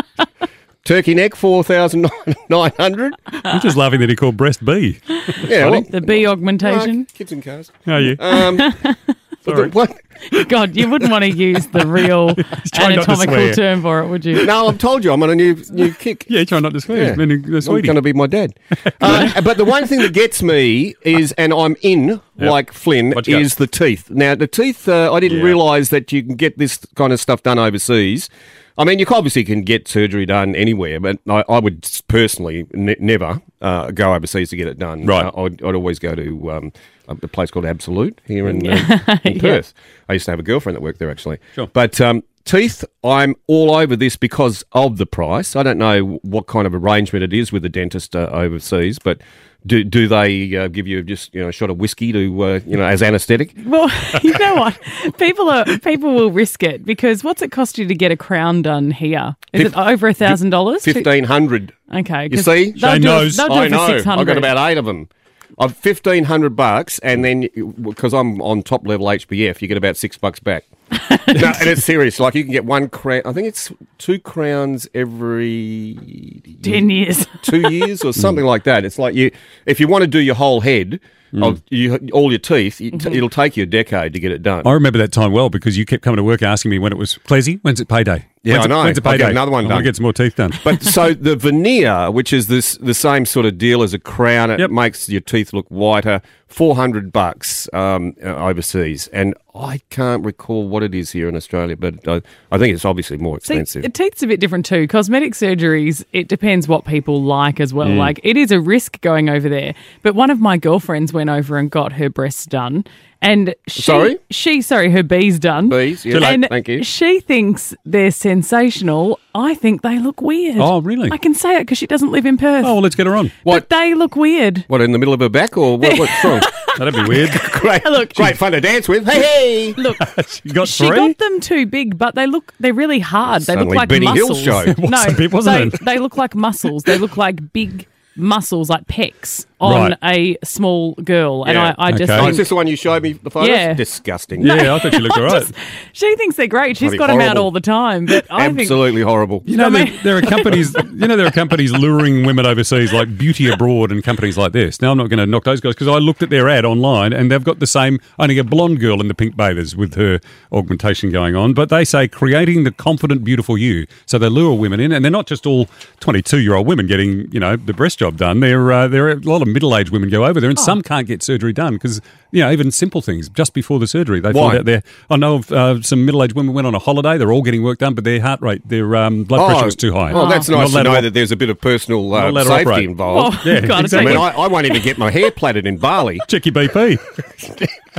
turkey 0.86 1.14
neck 1.14 1.36
four 1.36 1.64
thousand 1.64 2.10
nine 2.50 2.72
hundred. 2.78 3.14
I'm 3.28 3.62
just 3.62 3.78
laughing 3.78 4.00
that 4.02 4.10
he 4.10 4.16
called 4.16 4.36
breast 4.36 4.66
B. 4.66 5.00
Yeah, 5.48 5.70
well, 5.70 5.82
The 5.82 6.02
B 6.02 6.26
augmentation. 6.26 7.02
uh, 7.10 7.14
kids 7.14 7.32
and 7.32 7.44
cars. 7.44 7.72
How 7.86 7.94
are 7.94 8.02
you? 8.02 8.16
Um, 8.20 8.58
but 8.58 8.98
Sorry. 9.42 9.70
the, 9.70 9.76
what? 9.76 10.00
God, 10.50 10.76
you 10.76 10.90
wouldn't 10.90 11.12
want 11.12 11.24
to 11.24 11.32
use 11.32 11.68
the 11.68 11.88
real 11.88 12.36
trying 12.36 12.96
not 12.98 13.06
to 13.06 13.12
anatomical 13.12 13.54
term 13.54 13.82
for 13.82 14.00
it, 14.02 14.08
would 14.08 14.26
you? 14.26 14.46
No, 14.46 14.68
I've 14.68 14.78
told 14.78 15.04
you 15.04 15.14
I'm 15.14 15.24
on 15.24 15.30
a 15.30 15.36
new 15.36 15.56
new 15.72 15.94
kick. 15.94 16.26
yeah, 16.30 16.44
try 16.44 16.60
not 16.60 16.74
to 16.74 16.82
swear. 16.82 16.98
Yeah. 16.98 17.08
It's 17.10 17.18
been 17.18 17.32
a, 17.32 17.36
a 17.36 17.58
I'm 17.58 17.82
going 17.82 17.96
to 17.96 18.02
be 18.02 18.14
my 18.14 18.28
dad. 18.28 18.54
Uh, 19.00 19.42
but 19.42 19.58
the 19.58 19.66
one 19.66 19.88
thing 19.88 20.00
that 20.00 20.14
gets 20.14 20.44
me 20.44 20.96
is, 21.04 21.32
and 21.34 21.54
I'm 21.54 21.76
in 21.82 22.20
like 22.38 22.74
Flynn, 22.74 23.12
What 23.12 23.28
you 23.28 23.36
got? 23.36 23.42
is 23.42 23.56
the 23.56 23.68
teeth. 23.68 24.10
Now, 24.10 24.36
the 24.36 24.48
teeth, 24.48 24.88
uh, 24.90 25.12
I 25.14 25.20
didn't 25.20 25.40
Yeah. 25.40 25.44
realise 25.46 25.90
that 25.90 26.12
you 26.12 26.22
can 26.24 26.36
get 26.36 26.58
this 26.58 26.78
kind 26.96 27.14
of 27.14 27.20
stuff 27.20 27.44
done 27.44 27.58
overseas. 27.60 28.30
I 28.80 28.86
mean, 28.86 28.98
you 28.98 29.06
obviously 29.12 29.44
can 29.44 29.62
get 29.64 29.88
surgery 29.88 30.26
done 30.26 30.56
anywhere, 30.56 31.00
but 31.00 31.20
I, 31.30 31.44
I 31.50 31.60
would 31.60 31.88
personally 32.08 32.66
ne- 32.74 32.96
never 33.00 33.42
uh, 33.62 33.92
go 33.92 34.14
overseas 34.16 34.50
to 34.52 34.56
get 34.56 34.68
it 34.68 34.80
done. 34.80 35.06
Right. 35.06 35.26
Uh, 35.26 35.44
I'd, 35.44 35.62
I'd 35.64 35.76
always 35.76 36.00
go 36.00 36.16
to 36.16 36.52
um, 36.52 36.72
a 37.10 37.16
place 37.28 37.52
called 37.52 37.66
Absolute 37.66 38.22
here 38.26 38.48
in, 38.48 38.66
uh, 38.66 39.18
in 39.26 39.36
Yeah. 39.36 39.42
Perth. 39.42 39.74
I 40.08 40.14
used 40.14 40.26
to 40.26 40.32
have 40.32 40.40
a 40.40 40.44
girlfriend 40.44 40.76
that 40.78 40.82
worked 40.82 41.00
there 41.00 41.12
actually. 41.12 41.40
Sure. 41.56 41.68
But 41.68 42.00
um, 42.00 42.24
teeth, 42.46 42.86
I'm 43.04 43.36
all 43.48 43.76
over 43.76 43.96
this 43.98 44.16
because 44.16 44.64
of 44.72 44.98
the 44.98 45.06
price. 45.06 45.56
I 45.58 45.64
don't 45.64 45.78
know 45.78 46.20
what 46.24 46.48
kind 46.48 46.66
of 46.66 46.74
arrangement 46.74 47.24
it 47.24 47.34
is 47.34 47.52
with 47.52 47.64
the 47.64 47.70
dentist 47.70 48.16
uh, 48.16 48.30
overseas, 48.32 48.98
but 48.98 49.20
do 49.66 49.84
do 49.84 50.08
they 50.08 50.56
uh, 50.56 50.68
give 50.68 50.88
you 50.88 51.04
just 51.04 51.34
you 51.34 51.42
know 51.42 51.50
a 51.50 51.52
shot 51.52 51.70
of 51.70 51.78
whiskey 51.78 52.12
to 52.12 52.44
uh, 52.44 52.60
you 52.66 52.78
know 52.78 52.86
as 52.86 53.02
anaesthetic? 53.04 53.54
Well, 53.66 53.90
you 54.24 54.38
know 54.38 54.56
what? 54.56 54.80
People 55.18 55.50
are 55.50 55.66
people 55.80 56.14
will 56.14 56.32
risk 56.32 56.64
it 56.64 56.86
because 56.86 57.24
what's 57.24 57.42
it 57.42 57.52
cost 57.52 57.78
you 57.78 57.88
to 57.88 57.96
get 57.96 58.12
a 58.12 58.18
crown 58.18 58.62
done 58.62 58.92
here? 58.92 59.36
Is 59.54 59.64
Fif- 59.64 59.74
it 59.74 59.78
over 59.78 60.08
a 60.08 60.14
thousand 60.14 60.52
dollars? 60.52 60.84
Fifteen 60.84 61.26
hundred. 61.26 61.74
Okay, 61.94 62.30
you 62.32 62.38
see? 62.38 62.72
they'll 62.72 62.92
Shane 62.94 63.02
do 63.02 63.08
knows. 63.08 63.38
It, 63.40 63.48
do 63.48 63.54
I 63.54 63.66
it 63.66 63.70
know. 63.72 63.82
I 63.82 63.92
have 63.92 64.28
got 64.28 64.38
about 64.38 64.70
eight 64.70 64.78
of 64.78 64.86
them. 64.86 65.10
I've 65.58 65.76
fifteen 65.76 66.26
hundred 66.26 66.56
bucks, 66.56 67.00
and 67.00 67.26
then 67.26 67.50
because 67.82 68.14
I'm 68.14 68.42
on 68.42 68.64
top 68.64 68.88
level 68.88 69.08
HBF, 69.08 69.62
you 69.62 69.68
get 69.68 69.78
about 69.78 69.98
six 69.98 70.18
bucks 70.18 70.40
back. 70.40 70.66
no, 71.28 71.52
and 71.60 71.68
it's 71.70 71.84
serious. 71.94 72.20
Like 72.20 72.36
you 72.36 72.44
can 72.44 72.52
get 72.52 72.66
one 72.66 72.90
crown. 72.90 73.22
I 73.26 73.34
think 73.34 73.48
it's 73.48 73.72
two 73.98 74.20
crowns 74.20 74.88
every 74.94 76.42
ten 76.62 76.90
years. 76.90 77.28
two 77.42 77.70
years 77.72 78.04
or 78.04 78.14
something 78.14 78.46
like 78.46 78.64
that. 78.64 78.86
It's 78.86 79.00
like 79.00 79.16
you, 79.16 79.32
if 79.66 79.80
you 79.80 79.88
want 79.88 80.04
to 80.04 80.08
do 80.08 80.20
your 80.20 80.36
whole 80.36 80.62
head 80.62 81.00
Mm. 81.32 81.46
of 81.48 81.62
you, 81.70 81.96
all 82.12 82.32
your 82.32 82.40
teeth, 82.40 82.82
it, 82.82 82.92
Mm-hmm. 82.96 83.14
it'll 83.14 83.30
take 83.30 83.56
you 83.56 83.62
a 83.62 83.66
decade 83.68 84.14
to 84.14 84.20
get 84.20 84.32
it 84.32 84.42
done. 84.42 84.66
I 84.66 84.72
remember 84.72 84.98
that 84.98 85.12
time 85.12 85.32
well 85.32 85.52
because 85.52 85.78
you 85.78 85.86
kept 85.86 86.02
coming 86.02 86.18
to 86.18 86.24
work 86.24 86.42
asking 86.42 86.72
me 86.72 86.80
when 86.80 86.92
it 86.92 86.98
was 86.98 87.20
Clesy, 87.28 87.60
when's 87.62 87.80
it 87.80 87.88
payday? 87.88 88.26
Yeah, 88.44 88.54
when's 88.54 88.62
I 88.62 88.66
it, 88.66 88.70
know. 88.70 88.84
When's 88.86 88.98
it 88.98 89.06
I'll 89.06 89.12
get 89.18 89.20
payday? 89.26 89.32
another 89.32 89.52
one 89.52 89.66
I 89.66 89.68
want 89.68 89.70
done. 89.70 89.78
to 89.80 89.84
get 89.84 89.96
some 89.98 90.04
more 90.04 90.14
teeth 90.14 90.36
done. 90.38 90.52
But 90.64 90.82
so 90.82 91.14
the 91.14 91.36
veneer, 91.36 92.10
which 92.10 92.32
is 92.32 92.48
this 92.48 92.78
the 92.78 92.94
same 92.94 93.26
sort 93.26 93.46
of 93.46 93.58
deal 93.58 93.84
as 93.84 93.94
a 93.94 94.00
crown, 94.00 94.50
it 94.50 94.60
Yep. 94.60 94.72
makes 94.72 95.10
your 95.10 95.22
teeth 95.22 95.52
look 95.54 95.66
whiter. 95.68 96.22
Four 96.48 96.76
hundred 96.76 97.12
bucks 97.12 97.70
um, 97.74 98.16
uh, 98.24 98.30
overseas, 98.30 99.08
and 99.10 99.36
I 99.54 99.82
can't 99.92 100.26
recall 100.26 100.68
what 100.68 100.82
it 100.82 100.96
is 100.96 101.12
here 101.12 101.30
in 101.30 101.36
Australia, 101.36 101.78
but 101.78 102.08
I, 102.08 102.24
I 102.52 102.58
think 102.58 102.74
it's 102.74 102.86
obviously 102.86 103.18
more 103.18 103.36
See, 103.40 103.54
expensive. 103.54 103.86
it 103.86 103.94
teeth's 103.94 104.24
a 104.24 104.28
bit 104.28 104.40
different 104.40 104.66
too. 104.66 104.88
Cosmetic 104.88 105.34
surgeries, 105.34 106.04
it 106.12 106.28
depends 106.28 106.68
what 106.68 106.86
people 106.86 107.22
like 107.22 107.60
as 107.60 107.72
Mm. 107.72 107.76
well. 107.76 107.90
Like 107.90 108.20
it 108.24 108.36
is 108.36 108.52
a 108.52 108.60
risk 108.60 109.00
going 109.02 109.30
over 109.30 109.48
there. 109.48 109.76
But 110.02 110.16
one 110.16 110.32
of 110.32 110.40
my 110.40 110.58
girlfriends 110.58 111.14
went 111.14 111.30
over 111.30 111.56
and 111.58 111.70
got 111.70 111.92
her 111.94 112.10
breasts 112.10 112.48
done. 112.48 112.84
And 113.22 113.54
she, 113.68 113.82
Sorry? 113.82 114.18
she, 114.32 114.62
sorry, 114.62 114.90
her 114.92 115.04
B's 115.04 115.40
done. 115.40 115.68
Bees, 115.68 116.06
yeah, 116.06 116.26
and 116.26 116.48
thank 116.48 116.70
you. 116.70 116.84
She 116.86 117.20
thinks 117.20 117.76
they're 117.84 118.12
sensational. 118.12 119.20
I 119.36 119.56
think 119.56 119.82
they 119.82 120.00
look 120.00 120.22
weird. 120.22 120.58
Oh, 120.58 120.80
really? 120.82 121.12
I 121.12 121.18
can 121.18 121.34
say 121.34 121.58
it 121.58 121.62
because 121.64 121.78
she 121.78 121.86
doesn't 121.86 122.12
live 122.12 122.26
in 122.26 122.38
Perth. 122.38 122.64
oh, 122.66 122.76
well, 122.76 122.82
let's 122.82 122.96
get 122.96 123.08
her 123.08 123.16
on. 123.16 123.30
What? 123.44 123.68
But 123.68 123.78
they 123.78 123.94
look 123.94 124.16
weird. 124.16 124.64
What 124.70 124.80
in 124.82 124.94
the 124.94 124.98
middle 125.00 125.14
of 125.14 125.20
her 125.20 125.28
back, 125.28 125.58
or 125.58 125.78
what, 125.78 126.00
what's 126.00 126.24
wrong? 126.24 126.42
That'd 126.78 126.94
be 126.94 127.04
weird. 127.04 127.30
great, 127.52 127.84
Look. 127.84 128.14
great 128.14 128.38
fun 128.38 128.54
to 128.54 128.62
dance 128.62 128.88
with. 128.88 129.06
Hey, 129.06 129.22
hey. 129.22 129.74
Look, 129.74 129.98
you 130.46 130.54
got 130.54 130.70
she 130.70 130.88
three? 130.88 130.96
got 130.96 131.18
them 131.18 131.42
too 131.42 131.66
big, 131.66 131.98
but 131.98 132.16
they 132.16 132.26
look 132.26 132.54
they're 132.62 132.74
really 132.74 133.00
hard. 133.00 133.42
They 133.42 133.46
Suddenly 133.54 133.72
look 133.72 133.76
like 133.76 133.90
Benny 133.90 134.06
Hill 134.08 134.30
muscles. 134.30 134.42
show. 134.42 134.64
No, 134.88 135.04
a 135.04 135.14
bit, 135.14 135.34
wasn't 135.34 135.72
they, 135.74 135.78
it? 135.78 135.86
they 135.86 136.00
look 136.00 136.16
like 136.16 136.36
muscles. 136.36 136.84
They 136.84 136.98
look 136.98 137.18
like 137.18 137.52
big 137.52 137.86
muscles, 138.16 138.70
like 138.70 138.86
pecs. 138.88 139.46
On 139.60 139.92
Right. 140.02 140.38
a 140.42 140.46
small 140.46 140.94
girl, 140.96 141.44
and 141.46 141.58
I, 141.58 141.76
I 141.78 141.92
just 141.92 142.04
Okay. 142.04 142.14
Oh, 142.18 142.22
think 142.22 142.32
is 142.32 142.38
this 142.38 142.50
the 142.50 142.56
one 142.56 142.68
you 142.68 142.76
showed 142.76 143.04
me 143.04 143.14
the 143.14 143.30
photos? 143.30 143.50
Yeah. 143.50 143.74
Disgusting. 143.74 144.42
Yeah, 144.42 144.76
I 144.76 144.80
thought 144.80 144.94
she 144.94 145.00
looked 145.00 145.18
all 145.18 145.24
right. 145.24 145.46
she 145.94 146.16
thinks 146.16 146.36
they're 146.36 146.48
great. 146.48 146.78
She's 146.78 146.92
Bloody 146.96 146.98
got 146.98 147.08
them 147.08 147.22
out 147.22 147.38
all 147.38 147.52
the 147.52 147.60
time, 147.62 148.06
but 148.06 148.26
I 148.30 148.48
think 148.48 148.60
Absolutely 148.62 149.02
horrible. 149.02 149.44
You 149.46 149.58
know, 149.58 149.70
there, 149.70 149.86
there 150.04 150.18
are 150.18 150.22
companies. 150.22 150.74
You 150.76 151.08
know, 151.08 151.16
there 151.18 151.28
are 151.28 151.32
companies 151.32 151.72
luring 151.72 152.26
women 152.26 152.46
overseas, 152.46 152.94
like 152.94 153.18
Beauty 153.18 153.50
Abroad 153.50 153.92
and 153.92 154.04
companies 154.04 154.38
like 154.38 154.52
this. 154.54 154.82
Now, 154.82 154.92
I'm 154.92 154.98
not 154.98 155.10
going 155.10 155.20
to 155.20 155.26
knock 155.26 155.44
those 155.44 155.60
guys 155.62 155.74
because 155.76 155.88
I 155.88 155.98
looked 155.98 156.24
at 156.24 156.30
their 156.30 156.48
ad 156.50 156.66
online, 156.66 157.14
and 157.14 157.32
they've 157.32 157.44
got 157.44 157.60
the 157.60 157.68
same, 157.68 158.00
only 158.18 158.38
a 158.38 158.44
blonde 158.44 158.80
girl 158.80 159.02
in 159.02 159.08
the 159.08 159.14
pink 159.14 159.36
bathers 159.36 159.76
with 159.76 159.96
her 159.96 160.20
augmentation 160.52 161.12
going 161.12 161.36
on. 161.36 161.54
But 161.54 161.70
they 161.70 161.86
say 161.86 162.08
creating 162.08 162.64
the 162.64 162.72
confident, 162.72 163.24
beautiful 163.24 163.58
you. 163.58 163.88
So 164.06 164.18
they 164.18 164.30
lure 164.30 164.58
women 164.58 164.80
in, 164.80 164.92
and 164.92 165.04
they're 165.04 165.12
not 165.12 165.28
just 165.28 165.46
all 165.46 165.68
22 166.00 166.40
year 166.40 166.56
old 166.56 166.68
women 166.68 166.88
getting, 166.88 167.32
you 167.32 167.40
know, 167.40 167.56
the 167.56 167.74
breast 167.74 168.00
job 168.00 168.18
done. 168.18 168.40
There, 168.40 168.72
uh, 168.72 168.88
there 168.88 169.08
are 169.08 169.12
a 169.12 169.16
lot 169.18 169.42
of 169.42 169.48
middle 169.54 169.76
aged 169.76 169.90
women 169.92 170.10
go 170.10 170.26
over 170.26 170.40
there, 170.40 170.50
and 170.50 170.58
Oh. 170.60 170.64
some 170.64 170.82
can't 170.82 171.08
get 171.08 171.22
surgery 171.24 171.54
done 171.54 171.74
because, 171.74 172.02
you 172.32 172.42
know, 172.44 172.52
even 172.52 172.72
simple 172.72 173.02
things 173.02 173.30
just 173.30 173.54
before 173.54 173.80
the 173.80 173.88
surgery, 173.88 174.20
they 174.20 174.32
Why? 174.32 174.48
find 174.50 174.60
out 174.60 174.66
they're. 174.66 174.84
I 175.10 175.18
know 175.18 175.36
of 175.36 175.52
uh, 175.52 175.82
some 175.82 176.06
middle 176.06 176.24
aged 176.24 176.34
women 176.36 176.54
went 176.54 176.68
on 176.68 176.76
a 176.76 176.80
holiday. 176.80 177.18
They're 177.18 177.32
all 177.32 177.42
getting 177.42 177.64
work 177.64 177.80
done, 177.80 177.94
but 177.96 178.04
their 178.04 178.22
heart 178.22 178.42
rate, 178.42 178.68
their 178.68 178.96
um, 178.96 179.24
blood 179.26 179.50
pressure 179.50 179.66
was 179.66 179.76
too 179.76 179.94
high. 179.94 180.12
Oh, 180.14 180.30
that's 180.30 180.48
Not 180.50 180.60
nice 180.60 180.74
to 180.74 180.84
know 180.84 180.96
op- 180.96 181.04
that 181.04 181.14
there's 181.14 181.32
a 181.32 181.36
bit 181.36 181.50
of 181.50 181.60
personal 181.60 182.14
uh, 182.14 182.22
Not 182.22 182.30
allowed 182.32 182.44
to 182.44 182.50
safety 182.50 182.72
operate. 182.72 182.90
involved. 182.90 183.38
Oh, 183.40 183.42
Yeah, 183.50 183.62
God, 183.62 183.72
I 183.72 183.80
exactly. 183.82 184.12
mean, 184.14 184.22
I, 184.22 184.30
I 184.32 184.48
won't 184.48 184.66
even 184.66 184.82
get 184.82 184.98
my 184.98 185.10
hair 185.12 185.32
plaited 185.32 185.66
in 185.66 185.78
Bali. 185.78 186.20
Check 186.28 186.46
your 186.46 186.54
BP. 186.54 187.00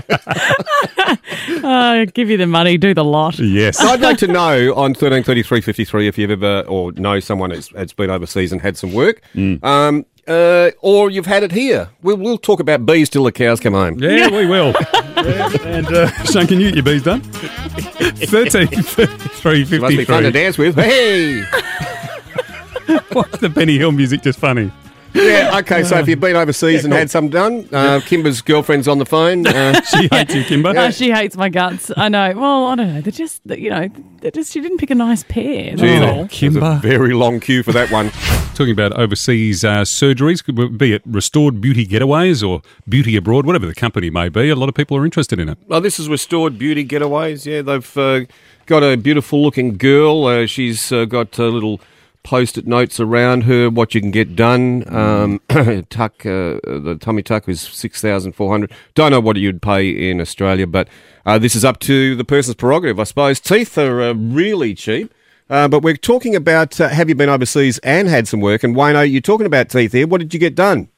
uh, 1.65 2.05
give 2.15 2.31
you 2.31 2.37
the 2.37 2.47
money, 2.47 2.77
do 2.79 2.95
the 2.95 3.05
lot. 3.05 3.39
yes. 3.39 3.79
So 3.79 3.87
I'd 3.89 4.01
like 4.01 4.19
to 4.19 4.27
know 4.27 4.75
on 4.75 4.95
thirteen 4.95 5.23
thirty 5.23 5.43
three 5.43 5.61
fifty 5.61 5.85
three 5.85 6.07
if 6.09 6.19
you've 6.19 6.31
ever 6.31 6.61
or 6.69 6.93
know 6.93 7.21
someone 7.21 7.51
that's, 7.51 7.69
that's 7.69 7.93
been 7.93 8.11
overseas 8.11 8.53
and 8.53 8.61
had 8.61 8.77
some 8.77 8.93
work, 8.93 9.21
Mm. 9.35 9.63
um, 9.65 10.05
uh, 10.31 10.71
or 10.81 11.11
you've 11.11 11.27
had 11.27 11.43
it 11.43 11.53
here. 11.53 11.91
We'll, 12.03 12.17
we'll 12.17 12.39
talk 12.39 12.61
about 12.61 12.87
bees 12.87 13.09
till 13.11 13.25
the 13.25 13.33
cows 13.33 13.59
come 13.61 13.75
home. 13.75 13.99
Yeah, 13.99 14.29
we 14.31 14.47
will. 14.47 14.75
Yeah, 15.21 15.51
And 15.65 15.87
uh, 15.89 16.11
Sean, 16.25 16.47
can 16.47 16.61
you 16.61 16.69
get 16.69 16.77
your 16.77 16.83
bees 16.85 17.03
done? 17.03 17.21
13, 17.21 18.69
33, 18.69 19.63
It 19.63 19.81
must 19.83 19.97
be 19.99 20.05
fun 20.07 20.23
to 20.23 20.31
dance 20.31 20.57
with. 20.57 20.77
Hey, 20.77 21.43
What's 23.13 23.37
the 23.39 23.51
Benny 23.51 23.77
Hill 23.77 23.93
music 23.93 24.23
just 24.23 24.39
funny? 24.39 24.73
Yeah, 25.13 25.59
okay. 25.59 25.83
So 25.85 25.99
if 25.99 26.09
you've 26.09 26.21
been 26.21 26.37
overseas 26.37 26.85
and 26.85 26.93
had 26.95 27.11
some 27.11 27.29
done, 27.29 27.69
uh, 27.73 28.01
Kymba's 28.01 28.43
girlfriend's 28.43 28.87
on 28.89 28.99
the 28.99 29.07
phone. 29.07 29.47
Uh, 29.47 29.81
She 29.91 30.09
hates 30.11 30.35
you, 30.35 30.43
Kymba. 30.45 30.77
Oh, 30.77 30.91
she 30.91 31.11
hates 31.11 31.37
my 31.37 31.49
guts. 31.49 31.91
I 31.97 32.09
know. 32.09 32.33
Well, 32.37 32.67
I 32.67 32.75
don't 32.77 32.95
know. 32.95 33.01
They're 33.01 33.11
just, 33.13 33.41
you 33.47 33.71
know, 33.71 33.89
they're 34.21 34.31
just. 34.31 34.53
She 34.53 34.61
didn't 34.61 34.79
pick 34.79 34.91
a 34.91 34.95
nice 34.95 35.25
pair. 35.25 35.71
That's 35.77 35.81
Gee, 35.81 35.97
all. 35.99 36.25
there's 36.27 36.57
a 36.57 36.61
Kymba. 36.61 36.81
very 36.83 37.13
long 37.13 37.41
queue 37.41 37.63
for 37.63 37.73
that 37.73 37.91
one. 37.91 38.11
Talking 38.55 38.71
about 38.73 38.93
overseas 38.93 39.65
uh, 39.65 39.79
surgeries, 39.83 40.45
could 40.45 40.79
be 40.79 40.93
it 40.93 41.03
restored 41.07 41.61
beauty 41.61 41.87
getaways 41.87 42.47
or 42.47 42.63
beauty 42.89 43.17
abroad, 43.17 43.47
whatever 43.47 43.67
the 43.67 43.75
company 43.75 44.11
may 44.11 44.29
be. 44.29 44.49
A 44.51 44.55
lot 44.57 44.69
of 44.69 44.75
people 44.75 44.97
are 44.97 45.05
interested 45.05 45.39
in 45.41 45.49
it. 45.49 45.59
Oh, 45.71 45.81
this 45.81 45.99
is 45.99 46.09
Restored 46.09 46.59
Beauty 46.59 46.87
Getaways. 46.87 47.47
Yeah, 47.47 47.63
they've 47.63 47.97
uh, 47.97 48.21
got 48.67 48.83
a 48.83 48.97
beautiful 48.97 49.43
looking 49.43 49.77
girl. 49.77 50.27
Uh, 50.27 50.47
she's 50.47 50.93
uh, 50.93 51.05
got 51.07 51.37
a 51.39 51.47
little 51.47 51.81
post-it 52.23 52.67
notes 52.67 53.01
around 53.01 53.45
her, 53.45 53.71
what 53.71 53.95
you 53.95 54.01
can 54.01 54.11
get 54.11 54.37
done. 54.37 54.85
Um, 54.95 55.41
tuck, 55.91 56.25
uh, 56.27 56.61
the 56.65 56.97
tummy 57.01 57.23
tuck 57.23 57.49
is 57.49 57.61
6400 57.61 58.71
Don't 58.95 59.11
know 59.11 59.21
what 59.21 59.37
you'd 59.37 59.63
pay 59.63 60.11
in 60.11 60.21
Australia, 60.21 60.67
but 60.67 60.89
uh, 61.27 61.39
this 61.39 61.55
is 61.55 61.65
up 61.65 61.79
to 61.81 62.15
the 62.17 62.25
person's 62.25 62.57
prerogative, 62.57 62.99
I 63.01 63.05
suppose. 63.05 63.41
Teeth 63.41 63.77
are 63.79 64.03
uh, 64.03 64.15
really 64.15 64.75
cheap. 64.75 65.13
Uh, 65.49 65.67
but 65.67 65.83
we're 65.83 65.97
talking 65.97 66.37
about 66.37 66.81
uh, 66.81 66.89
have 66.89 67.09
you 67.09 67.15
been 67.17 67.29
overseas 67.29 67.79
and 67.79 68.09
had 68.09 68.29
some 68.29 68.41
work? 68.41 68.63
And 68.63 68.77
Wayno, 68.77 69.11
you're 69.11 69.21
talking 69.21 69.47
about 69.47 69.69
teeth 69.69 69.93
here. 69.93 70.07
What 70.07 70.21
did 70.21 70.33
you 70.33 70.39
get 70.39 70.55
done? 70.55 70.89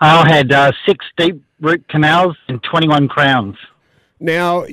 I 0.00 0.28
had 0.28 0.52
uh, 0.52 0.72
six 0.84 1.04
deep 1.16 1.42
root 1.60 1.88
canals 1.88 2.36
and 2.48 2.62
21 2.62 3.08
crowns. 3.08 3.56
Now, 4.18 4.64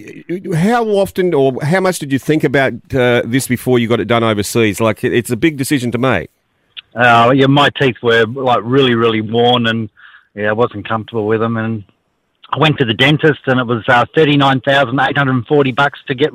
how 0.55 0.85
often 0.88 1.33
or 1.33 1.62
how 1.63 1.81
much 1.81 2.00
did 2.00 2.12
you 2.13 2.19
think 2.19 2.43
about 2.43 2.73
uh, 2.93 3.23
this 3.25 3.47
before 3.47 3.77
you 3.79 3.88
got 3.89 4.00
it 4.00 4.05
done 4.05 4.23
overseas? 4.23 4.79
Like, 4.79 5.03
it's 5.03 5.31
a 5.31 5.35
big 5.38 5.57
decision 5.57 5.91
to 5.91 5.97
make. 5.97 6.29
Uh, 6.95 7.31
yeah, 7.35 7.47
my 7.47 7.69
teeth 7.69 7.97
were 8.01 8.25
like 8.25 8.62
really, 8.63 8.95
really 8.95 9.19
worn, 9.21 9.67
and 9.67 9.89
yeah, 10.35 10.50
I 10.50 10.53
wasn't 10.53 10.88
comfortable 10.88 11.27
with 11.27 11.39
them. 11.41 11.57
And 11.57 11.83
I 12.51 12.57
went 12.59 12.77
to 12.77 12.85
the 12.85 12.93
dentist, 12.93 13.41
and 13.47 13.59
it 13.59 13.65
was 13.67 13.83
uh, 13.88 14.05
thirty 14.15 14.38
nine 14.38 14.62
thousand 14.62 15.00
eight 15.01 15.17
hundred 15.17 15.33
and 15.33 15.45
forty 15.47 15.71
bucks 15.71 16.00
to 16.07 16.15
get 16.15 16.31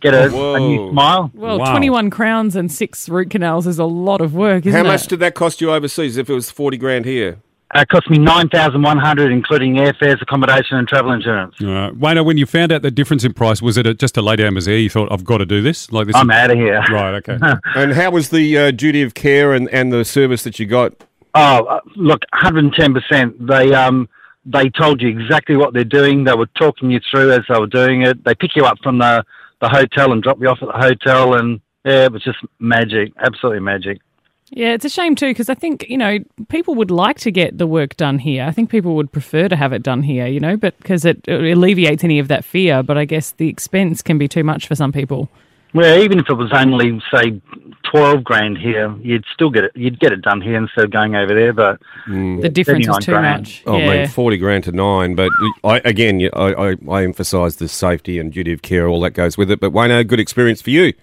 get 0.00 0.14
a, 0.14 0.26
a 0.54 0.60
new 0.60 0.90
smile. 0.92 1.30
Well, 1.34 1.58
Wow. 1.58 1.72
21 1.72 2.10
crowns 2.10 2.54
and 2.54 2.70
six 2.70 3.08
root 3.08 3.30
canals 3.30 3.66
is 3.66 3.80
a 3.80 3.84
lot 3.84 4.20
of 4.20 4.32
work, 4.32 4.64
isn't 4.64 4.72
How 4.72 4.84
it? 4.84 4.92
much 4.92 5.08
did 5.08 5.18
that 5.18 5.34
cost 5.34 5.60
you 5.60 5.72
overseas 5.72 6.16
if 6.16 6.30
it 6.30 6.32
was 6.34 6.52
40 6.52 6.76
grand 6.76 7.04
here? 7.04 7.38
Uh, 7.74 7.80
it 7.80 7.88
cost 7.88 8.08
me 8.08 8.16
nine 8.18 8.48
thousand 8.48 8.80
one 8.82 8.96
hundred, 8.98 9.30
including 9.30 9.74
airfares, 9.74 10.20
accommodation, 10.22 10.78
and 10.78 10.88
travel 10.88 11.12
insurance. 11.12 11.54
All 11.60 11.66
right. 11.68 11.92
Wayno, 11.92 12.24
when 12.24 12.38
you 12.38 12.46
found 12.46 12.72
out 12.72 12.80
the 12.82 12.90
difference 12.90 13.24
in 13.24 13.34
price, 13.34 13.60
was 13.60 13.76
it 13.76 13.86
a, 13.86 13.92
just 13.92 14.16
a 14.16 14.22
lay 14.22 14.36
down 14.36 14.54
misère? 14.54 14.82
You 14.82 14.88
thought, 14.88 15.12
I've 15.12 15.24
got 15.24 15.38
to 15.38 15.46
do 15.46 15.60
this? 15.60 15.92
Like 15.92 16.06
this 16.06 16.16
I'm 16.16 16.30
is- 16.30 16.36
out 16.36 16.50
of 16.50 16.56
here. 16.56 16.82
Right, 16.90 17.14
okay. 17.16 17.38
And 17.74 17.92
how 17.92 18.10
was 18.10 18.30
the 18.30 18.56
uh, 18.56 18.70
duty 18.70 19.02
of 19.02 19.12
care 19.14 19.52
and, 19.52 19.68
and 19.68 19.92
the 19.92 20.04
service 20.04 20.44
that 20.44 20.58
you 20.58 20.64
got? 20.66 20.94
Oh, 21.34 21.64
uh, 21.66 21.80
look, 21.94 22.22
110%. 22.34 23.46
They 23.46 23.74
um 23.74 24.08
they 24.46 24.70
told 24.70 25.02
you 25.02 25.08
exactly 25.08 25.56
what 25.56 25.74
they're 25.74 25.84
doing. 25.84 26.24
They 26.24 26.34
were 26.34 26.46
talking 26.58 26.90
you 26.90 27.00
through 27.10 27.32
as 27.32 27.40
they 27.50 27.58
were 27.58 27.66
doing 27.66 28.02
it. 28.02 28.24
They 28.24 28.34
pick 28.34 28.56
you 28.56 28.64
up 28.64 28.78
from 28.82 28.96
the, 28.98 29.22
the 29.60 29.68
hotel 29.68 30.12
and 30.12 30.22
drop 30.22 30.40
you 30.40 30.48
off 30.48 30.62
at 30.62 30.68
the 30.68 30.78
hotel, 30.78 31.34
and 31.34 31.60
yeah, 31.84 32.04
it 32.06 32.12
was 32.12 32.22
just 32.24 32.38
magic, 32.58 33.12
absolutely 33.18 33.60
magic. 33.60 34.00
Yeah, 34.50 34.72
it's 34.72 34.84
a 34.84 34.88
shame 34.88 35.14
too 35.14 35.28
because 35.28 35.48
I 35.48 35.54
think 35.54 35.88
you 35.88 35.98
know 35.98 36.18
people 36.48 36.74
would 36.76 36.90
like 36.90 37.18
to 37.20 37.30
get 37.30 37.58
the 37.58 37.66
work 37.66 37.96
done 37.96 38.18
here. 38.18 38.44
I 38.44 38.50
think 38.50 38.70
people 38.70 38.94
would 38.96 39.12
prefer 39.12 39.48
to 39.48 39.56
have 39.56 39.72
it 39.72 39.82
done 39.82 40.02
here, 40.02 40.26
you 40.26 40.40
know, 40.40 40.56
but 40.56 40.76
because 40.78 41.04
it, 41.04 41.26
it 41.28 41.56
alleviates 41.56 42.04
any 42.04 42.18
of 42.18 42.28
that 42.28 42.44
fear. 42.44 42.82
But 42.82 42.96
I 42.96 43.04
guess 43.04 43.32
the 43.32 43.48
expense 43.48 44.02
can 44.02 44.18
be 44.18 44.28
too 44.28 44.44
much 44.44 44.66
for 44.66 44.74
some 44.74 44.92
people. 44.92 45.28
Well, 45.74 46.02
even 46.02 46.18
if 46.18 46.30
it 46.30 46.34
was 46.34 46.50
only 46.54 46.98
say 47.12 47.42
twelve 47.90 48.24
grand 48.24 48.56
here, 48.56 48.94
you'd 49.00 49.26
still 49.34 49.50
get 49.50 49.64
it. 49.64 49.72
You'd 49.74 50.00
get 50.00 50.12
it 50.12 50.22
done 50.22 50.40
here 50.40 50.56
instead 50.56 50.84
of 50.84 50.90
going 50.90 51.14
over 51.14 51.34
there. 51.34 51.52
But 51.52 51.80
mm. 52.06 52.40
The 52.40 52.48
difference 52.48 52.88
is 52.88 52.96
too 52.98 53.12
grand. 53.12 53.40
much. 53.42 53.62
Oh, 53.66 53.76
yeah. 53.76 53.86
man, 53.86 54.08
40 54.08 54.38
grand 54.38 54.64
to 54.64 54.72
nine. 54.72 55.14
But 55.14 55.30
I, 55.62 55.82
again, 55.84 56.22
I, 56.32 56.54
I, 56.54 56.76
I 56.90 57.04
emphasise 57.04 57.56
the 57.56 57.68
safety 57.68 58.18
and 58.18 58.32
duty 58.32 58.52
of 58.54 58.62
care, 58.62 58.88
all 58.88 59.00
that 59.02 59.10
goes 59.10 59.36
with 59.36 59.50
it. 59.50 59.60
But 59.60 59.72
Wayno, 59.72 60.06
good 60.06 60.20
experience 60.20 60.62
for 60.62 60.70
you. 60.70 60.94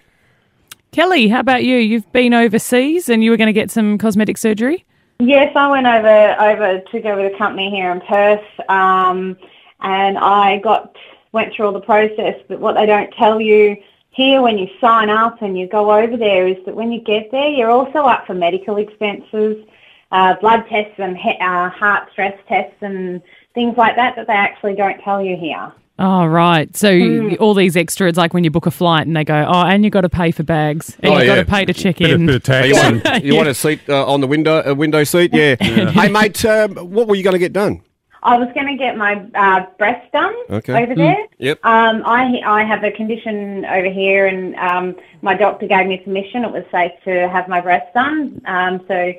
Kelly, 0.96 1.28
how 1.28 1.42
about 1.42 1.66
you? 1.66 1.76
You've 1.76 2.10
been 2.14 2.34
overseas 2.34 3.10
and 3.10 3.22
you 3.22 3.30
were 3.30 3.36
going 3.36 3.48
to 3.48 3.54
get 3.54 3.70
some 3.70 3.98
cosmetic 3.98 4.38
surgery. 4.38 4.86
Yes, 5.20 5.52
I 5.54 5.68
went 5.68 5.86
over 5.86 6.36
over 6.40 6.80
to 6.80 7.00
go 7.02 7.18
with 7.18 7.34
a 7.34 7.38
company 7.38 7.70
here 7.70 7.92
in 7.92 8.00
Perth, 8.00 8.46
um, 8.70 9.36
and 9.82 10.18
I 10.18 10.60
got 10.60 10.96
went 11.34 11.54
through 11.54 11.66
all 11.66 11.74
the 11.74 11.82
process. 11.82 12.36
But 12.48 12.62
what 12.62 12.76
they 12.76 12.86
don't 12.86 13.12
tell 13.16 13.42
you 13.42 13.76
here 14.12 14.42
when 14.42 14.58
you 14.58 14.70
sign 14.80 15.10
up 15.10 15.42
and 15.42 15.60
you 15.60 15.68
go 15.68 15.92
over 15.92 16.16
there 16.16 16.48
is 16.48 16.56
that 16.66 16.74
when 16.74 16.94
you 16.94 17.02
get 17.02 17.30
there, 17.30 17.50
you're 17.50 17.72
also 17.72 18.00
up 18.00 18.26
for 18.26 18.34
medical 18.34 18.78
expenses, 18.78 19.66
uh, 20.14 20.36
blood 20.36 20.64
tests 20.70 20.96
and 20.98 21.18
he- 21.18 21.38
uh, 21.42 21.72
heart 21.72 22.10
stress 22.14 22.40
tests 22.48 22.78
and 22.80 23.22
things 23.54 23.76
like 23.76 23.98
that 23.98 24.16
that 24.16 24.28
they 24.28 24.34
actually 24.34 24.76
don't 24.76 25.02
tell 25.02 25.22
you 25.22 25.36
here. 25.36 25.74
Oh, 25.98 26.26
right. 26.26 26.76
So 26.76 26.92
Hmm. 26.98 27.36
all 27.40 27.54
these 27.54 27.78
extra, 27.78 28.10
it's 28.10 28.18
like 28.18 28.34
when 28.34 28.44
you 28.44 28.52
book 28.52 28.66
a 28.66 28.72
flight 28.72 29.08
and 29.08 29.16
they 29.16 29.24
go, 29.24 29.46
oh, 29.48 29.62
and 29.64 29.84
you 29.86 29.90
got 29.90 30.02
to 30.02 30.10
pay 30.10 30.32
for 30.32 30.44
bags. 30.44 30.98
And 31.02 31.14
Oh, 31.14 31.18
you 31.20 31.26
got 31.26 31.36
yeah. 31.38 31.44
to 31.44 31.50
pay 31.50 31.64
to 31.66 31.74
check 31.74 31.98
Bit 32.00 32.12
of, 32.12 32.20
in. 32.20 32.26
bit 32.26 32.36
of 32.36 32.44
tax. 32.44 32.68
You 32.68 32.74
want, 32.76 33.24
you 33.24 33.36
want 33.36 33.48
a 33.48 33.54
seat 33.54 33.80
uh, 33.88 34.06
on 34.06 34.20
the 34.20 34.28
window, 34.28 34.62
a 34.66 34.76
window 34.76 35.04
seat? 35.06 35.34
Yeah. 35.34 35.56
Hey, 35.60 36.10
mate, 36.10 36.44
um, 36.46 36.74
what 36.76 37.08
were 37.08 37.16
you 37.16 37.24
going 37.24 37.34
to 37.34 37.40
get 37.40 37.54
done? 37.54 37.82
I 38.24 38.38
was 38.40 38.50
going 38.56 38.66
to 38.68 38.76
get 38.76 38.98
my 38.98 39.24
uh, 39.36 39.68
breast 39.78 40.12
done 40.12 40.34
Okay. 40.50 40.84
over 40.84 40.96
there. 40.96 41.16
Yep. 41.38 41.60
Um, 41.64 42.02
I 42.08 42.42
I 42.44 42.64
have 42.64 42.84
a 42.84 42.90
condition 42.92 43.64
over 43.66 43.88
here, 43.90 44.26
and 44.26 44.56
um, 44.56 44.96
my 45.22 45.36
doctor 45.36 45.68
gave 45.68 45.86
me 45.86 45.98
permission. 45.98 46.44
It 46.44 46.52
was 46.52 46.64
safe 46.72 46.92
to 47.04 47.30
have 47.30 47.48
my 47.48 47.62
breast 47.62 47.94
done. 47.94 48.42
Um, 48.46 48.82
so 48.88 49.14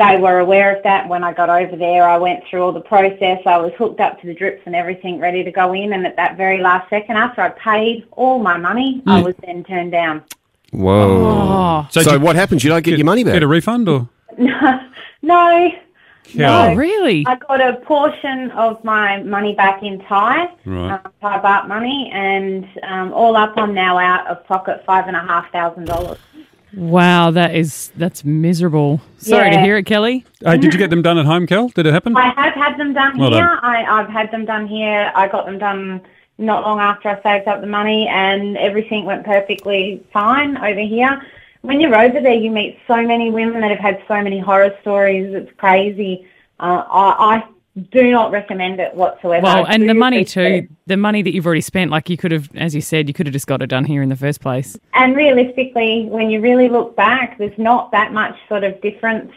they 0.00 0.16
were 0.16 0.38
aware 0.38 0.74
of 0.74 0.82
that. 0.82 1.08
When 1.08 1.22
I 1.22 1.32
got 1.32 1.50
over 1.50 1.76
there, 1.76 2.08
I 2.08 2.16
went 2.16 2.42
through 2.48 2.62
all 2.62 2.72
the 2.72 2.80
process. 2.80 3.40
I 3.46 3.58
was 3.58 3.72
hooked 3.76 4.00
up 4.00 4.20
to 4.20 4.26
the 4.26 4.34
drips 4.34 4.62
and 4.64 4.74
everything, 4.74 5.20
ready 5.20 5.44
to 5.44 5.50
go 5.52 5.72
in. 5.74 5.92
And 5.92 6.06
at 6.06 6.16
that 6.16 6.36
very 6.36 6.58
last 6.60 6.88
second, 6.88 7.16
after 7.16 7.42
I 7.42 7.50
paid 7.50 8.06
all 8.12 8.38
my 8.38 8.56
money, 8.56 9.02
I 9.06 9.20
was 9.22 9.34
then 9.44 9.62
turned 9.62 9.92
down. 9.92 10.22
Whoa. 10.72 11.26
Oh, 11.84 11.86
So, 11.90 12.02
did 12.02 12.12
you 12.12 12.20
what 12.20 12.36
happens? 12.36 12.64
You 12.64 12.70
don't 12.70 12.82
get 12.84 12.96
your 12.98 13.04
money 13.04 13.24
back? 13.24 13.34
Get 13.34 13.42
a 13.42 13.46
refund 13.48 13.88
or? 13.88 14.08
No. 15.22 15.70
oh, 16.38 16.74
really? 16.74 17.24
I 17.26 17.34
got 17.36 17.60
a 17.60 17.74
portion 17.80 18.52
of 18.52 18.82
my 18.84 19.22
money 19.22 19.54
back 19.54 19.82
in 19.82 20.00
Thai, 20.04 20.48
Right. 20.64 20.92
um, 20.92 21.12
Thai 21.20 21.38
baht 21.40 21.66
money, 21.68 22.10
and 22.14 22.66
um, 22.84 23.12
all 23.12 23.36
up, 23.36 23.52
I'm 23.56 23.74
now 23.74 23.98
out 23.98 24.26
of 24.28 24.46
pocket 24.46 24.82
five 24.86 25.08
and 25.08 25.16
a 25.16 25.20
half 25.20 25.50
thousand 25.52 25.86
dollars. 25.86 26.18
Wow, 26.74 27.30
that 27.32 27.54
is 27.54 27.90
that's 27.96 28.24
miserable. 28.24 29.00
Sorry 29.18 29.50
to 29.50 29.60
hear 29.60 29.76
it, 29.76 29.86
Kelly. 29.86 30.24
Hey, 30.44 30.56
did 30.58 30.72
you 30.72 30.78
get 30.78 30.90
them 30.90 31.02
done 31.02 31.18
at 31.18 31.26
home, 31.26 31.46
Kel? 31.46 31.68
Did 31.68 31.86
it 31.86 31.92
happen? 31.92 32.16
I 32.16 32.32
have 32.34 32.54
had 32.54 32.78
them 32.78 32.92
done 32.92 33.18
Well 33.18 33.30
here. 33.30 33.42
done. 33.42 33.58
I, 33.62 33.84
I've 34.00 34.08
had 34.08 34.30
them 34.30 34.44
done 34.44 34.66
here. 34.66 35.10
I 35.14 35.28
got 35.28 35.46
them 35.46 35.58
done 35.58 36.00
not 36.38 36.62
long 36.62 36.78
after 36.80 37.08
I 37.08 37.22
saved 37.22 37.48
up 37.48 37.60
the 37.60 37.66
money, 37.66 38.08
and 38.08 38.56
everything 38.56 39.04
went 39.04 39.24
perfectly 39.24 40.02
fine 40.12 40.56
over 40.56 40.80
here. 40.80 41.20
When 41.62 41.80
you're 41.80 41.94
over 41.94 42.20
there, 42.20 42.32
you 42.32 42.50
meet 42.50 42.78
so 42.86 43.02
many 43.02 43.30
women 43.30 43.60
that 43.60 43.70
have 43.70 43.80
had 43.80 44.02
so 44.08 44.22
many 44.22 44.38
horror 44.38 44.74
stories. 44.80 45.34
It's 45.34 45.50
crazy. 45.58 46.26
Uh, 46.58 46.84
I, 46.88 47.36
I 47.36 47.48
do 47.90 48.10
not 48.10 48.30
recommend 48.30 48.80
it 48.80 48.94
whatsoever. 48.94 49.44
Well, 49.44 49.66
and 49.66 49.88
the 49.88 49.94
money 49.94 50.24
too, 50.24 50.68
the 50.86 50.96
money 50.96 51.22
that 51.22 51.34
you've 51.34 51.46
already 51.46 51.60
spent, 51.60 51.90
like 51.90 52.08
you 52.08 52.16
could 52.16 52.32
have, 52.32 52.48
as 52.54 52.74
you 52.74 52.80
said, 52.80 53.08
you 53.08 53.14
could 53.14 53.26
have 53.26 53.32
just 53.32 53.46
got 53.46 53.62
it 53.62 53.68
done 53.68 53.84
here 53.84 54.02
in 54.02 54.08
the 54.08 54.16
first 54.16 54.40
place. 54.40 54.78
And 54.94 55.16
realistically, 55.16 56.06
when 56.08 56.30
you 56.30 56.40
really 56.40 56.68
look 56.68 56.96
back, 56.96 57.38
there's 57.38 57.56
not 57.58 57.90
that 57.92 58.12
much 58.12 58.36
sort 58.48 58.64
of 58.64 58.80
difference 58.80 59.32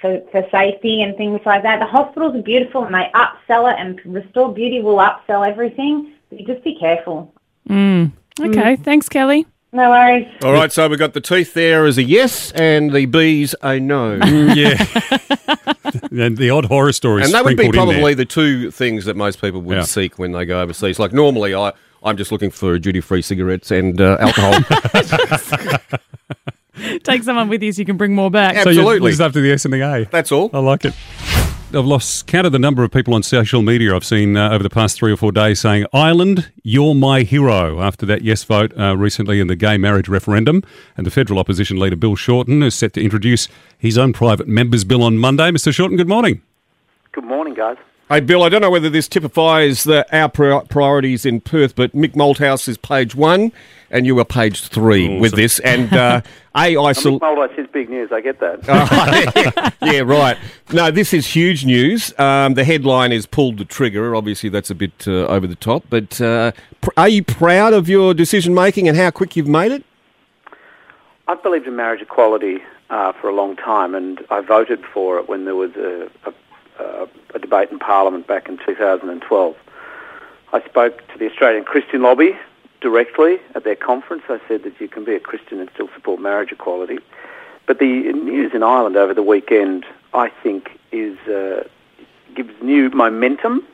for, 0.00 0.20
for 0.32 0.46
safety 0.50 1.02
and 1.02 1.16
things 1.16 1.40
like 1.44 1.62
that. 1.62 1.78
The 1.80 1.86
hospitals 1.86 2.34
are 2.34 2.42
beautiful 2.42 2.84
and 2.84 2.94
they 2.94 3.10
upsell 3.14 3.72
it, 3.72 3.78
and 3.78 4.00
Restore 4.04 4.52
Beauty 4.52 4.80
will 4.80 4.96
upsell 4.96 5.46
everything. 5.48 6.14
But 6.28 6.40
you 6.40 6.46
just 6.46 6.64
be 6.64 6.78
careful. 6.78 7.34
Mm. 7.68 8.12
Okay, 8.40 8.76
thanks, 8.76 9.08
Kelly. 9.08 9.46
No 9.72 9.88
worries. 9.90 10.26
All 10.42 10.52
right, 10.52 10.72
so 10.72 10.88
we've 10.88 10.98
got 10.98 11.12
the 11.14 11.20
teeth 11.20 11.54
there 11.54 11.86
as 11.86 11.96
a 11.96 12.02
yes 12.02 12.50
and 12.52 12.92
the 12.92 13.06
bees 13.06 13.54
a 13.62 13.78
no. 13.78 14.14
yeah. 14.16 14.74
and 16.10 16.36
the 16.36 16.50
odd 16.50 16.64
horror 16.66 16.92
stories 16.92 17.26
and 17.26 17.34
that 17.34 17.44
would 17.44 17.56
be 17.56 17.64
sprinkled 17.64 17.82
in 17.84 17.88
there. 17.88 17.96
probably 17.98 18.14
the 18.14 18.24
two 18.24 18.70
things 18.72 19.04
that 19.04 19.16
most 19.16 19.40
people 19.40 19.60
would 19.62 19.76
Yeah. 19.76 19.82
seek 19.82 20.18
when 20.18 20.32
they 20.32 20.44
go 20.44 20.60
overseas. 20.60 20.98
Like 20.98 21.12
normally, 21.12 21.54
I, 21.54 21.72
I'm 22.02 22.16
just 22.16 22.32
looking 22.32 22.50
for 22.50 22.78
duty-free 22.78 23.22
cigarettes 23.22 23.70
and 23.70 24.00
uh, 24.00 24.16
alcohol. 24.20 24.60
Take 27.04 27.22
someone 27.24 27.48
with 27.48 27.62
you 27.62 27.72
so 27.72 27.80
you 27.80 27.84
can 27.86 27.96
bring 27.96 28.14
more 28.14 28.30
back. 28.30 28.54
So 28.62 28.70
you're 28.70 28.80
Absolutely. 28.82 29.10
just 29.10 29.20
after 29.20 29.40
the 29.40 29.52
S 29.52 29.64
and 29.66 29.74
the 29.74 29.80
A. 29.82 30.04
That's 30.10 30.32
all. 30.32 30.50
I 30.52 30.58
like 30.60 30.84
it. 30.84 30.94
I've 31.72 31.86
lost 31.86 32.26
count 32.26 32.46
of 32.46 32.52
the 32.52 32.58
number 32.58 32.82
of 32.82 32.90
people 32.90 33.14
on 33.14 33.22
social 33.22 33.62
media 33.62 33.94
I've 33.94 34.04
seen 34.04 34.36
uh, 34.36 34.50
over 34.50 34.60
the 34.60 34.70
past 34.70 34.96
three 34.96 35.12
or 35.12 35.16
four 35.16 35.30
days 35.30 35.60
saying, 35.60 35.86
Ireland, 35.92 36.50
you're 36.64 36.96
my 36.96 37.22
hero, 37.22 37.80
after 37.80 38.04
that 38.06 38.22
yes 38.22 38.42
vote 38.42 38.76
uh, 38.76 38.96
recently 38.96 39.38
in 39.38 39.46
the 39.46 39.54
gay 39.54 39.78
marriage 39.78 40.08
referendum. 40.08 40.64
And 40.96 41.06
the 41.06 41.12
federal 41.12 41.38
opposition 41.38 41.78
leader, 41.78 41.94
Bill 41.94 42.16
Shorten, 42.16 42.64
is 42.64 42.74
set 42.74 42.92
to 42.94 43.00
introduce 43.00 43.46
his 43.78 43.96
own 43.96 44.12
private 44.12 44.48
members 44.48 44.82
bill 44.82 45.04
on 45.04 45.18
Monday. 45.18 45.52
Mr. 45.52 45.72
Shorten, 45.72 45.96
good 45.96 46.08
morning. 46.08 46.42
Good 47.12 47.24
morning, 47.24 47.54
guys. 47.54 47.76
Hey, 48.10 48.18
Bill, 48.18 48.42
I 48.42 48.48
don't 48.48 48.60
know 48.60 48.72
whether 48.72 48.90
this 48.90 49.06
typifies 49.06 49.84
the, 49.84 50.04
our 50.10 50.28
pri- 50.28 50.64
priorities 50.68 51.24
in 51.24 51.40
Perth, 51.40 51.76
but 51.76 51.92
Mick 51.92 52.14
Malthouse 52.14 52.66
is 52.66 52.76
page 52.76 53.14
one 53.14 53.52
and 53.88 54.04
you 54.04 54.18
are 54.18 54.24
page 54.24 54.62
three 54.66 55.20
with 55.20 55.36
this. 55.36 55.60
And 55.60 55.92
uh, 55.92 56.20
A, 56.56 56.58
I 56.58 56.74
Mick 56.74 56.96
sal- 56.96 57.20
Mulder 57.20 57.54
says 57.54 57.68
big 57.72 57.88
news. 57.88 58.10
I 58.10 58.20
get 58.20 58.40
that. 58.40 59.74
yeah, 59.82 60.00
right. 60.00 60.36
No, 60.72 60.90
this 60.90 61.14
is 61.14 61.24
huge 61.24 61.64
news. 61.64 62.12
Um, 62.18 62.54
the 62.54 62.64
headline 62.64 63.12
is 63.12 63.26
pulled 63.26 63.58
the 63.58 63.64
trigger. 63.64 64.16
Obviously, 64.16 64.48
that's 64.48 64.70
a 64.70 64.74
bit 64.74 65.06
uh, 65.06 65.26
over 65.26 65.46
the 65.46 65.54
top. 65.54 65.84
But 65.88 66.20
uh, 66.20 66.50
pr- 66.80 66.90
are 66.96 67.08
you 67.08 67.22
proud 67.22 67.74
of 67.74 67.88
your 67.88 68.12
decision 68.12 68.54
making 68.54 68.88
and 68.88 68.96
how 68.96 69.12
quick 69.12 69.36
you've 69.36 69.46
made 69.46 69.70
it? 69.70 69.84
I've 71.28 71.40
believed 71.44 71.68
in 71.68 71.76
marriage 71.76 72.02
equality 72.02 72.58
uh, 72.90 73.12
for 73.12 73.28
a 73.28 73.32
long 73.32 73.54
time, 73.54 73.94
and 73.94 74.20
I 74.30 74.40
voted 74.40 74.84
for 74.92 75.16
it 75.20 75.28
when 75.28 75.44
there 75.44 75.54
was 75.54 75.70
a, 75.76 76.10
a, 76.24 76.32
a, 76.80 77.08
a 77.34 77.38
debate 77.38 77.70
in 77.70 77.78
Parliament 77.78 78.26
back 78.26 78.48
in 78.48 78.58
2012. 78.64 79.56
I 80.52 80.64
spoke 80.64 81.06
to 81.12 81.18
the 81.18 81.30
Australian 81.30 81.64
Christian 81.64 82.02
Lobby 82.02 82.36
directly 82.80 83.38
at 83.54 83.64
their 83.64 83.76
conference. 83.76 84.22
I 84.28 84.40
said 84.48 84.62
that 84.64 84.80
you 84.80 84.88
can 84.88 85.04
be 85.04 85.14
a 85.14 85.20
Christian 85.20 85.60
and 85.60 85.70
still 85.74 85.88
support 85.94 86.20
marriage 86.20 86.50
equality. 86.50 86.98
But 87.66 87.78
the 87.78 88.12
news 88.12 88.52
in 88.54 88.62
Ireland 88.62 88.96
over 88.96 89.14
the 89.14 89.22
weekend, 89.22 89.84
I 90.12 90.28
think, 90.42 90.78
is 90.90 91.16
uh, 91.28 91.68
gives 92.34 92.52
new 92.62 92.90
momentum. 92.90 93.64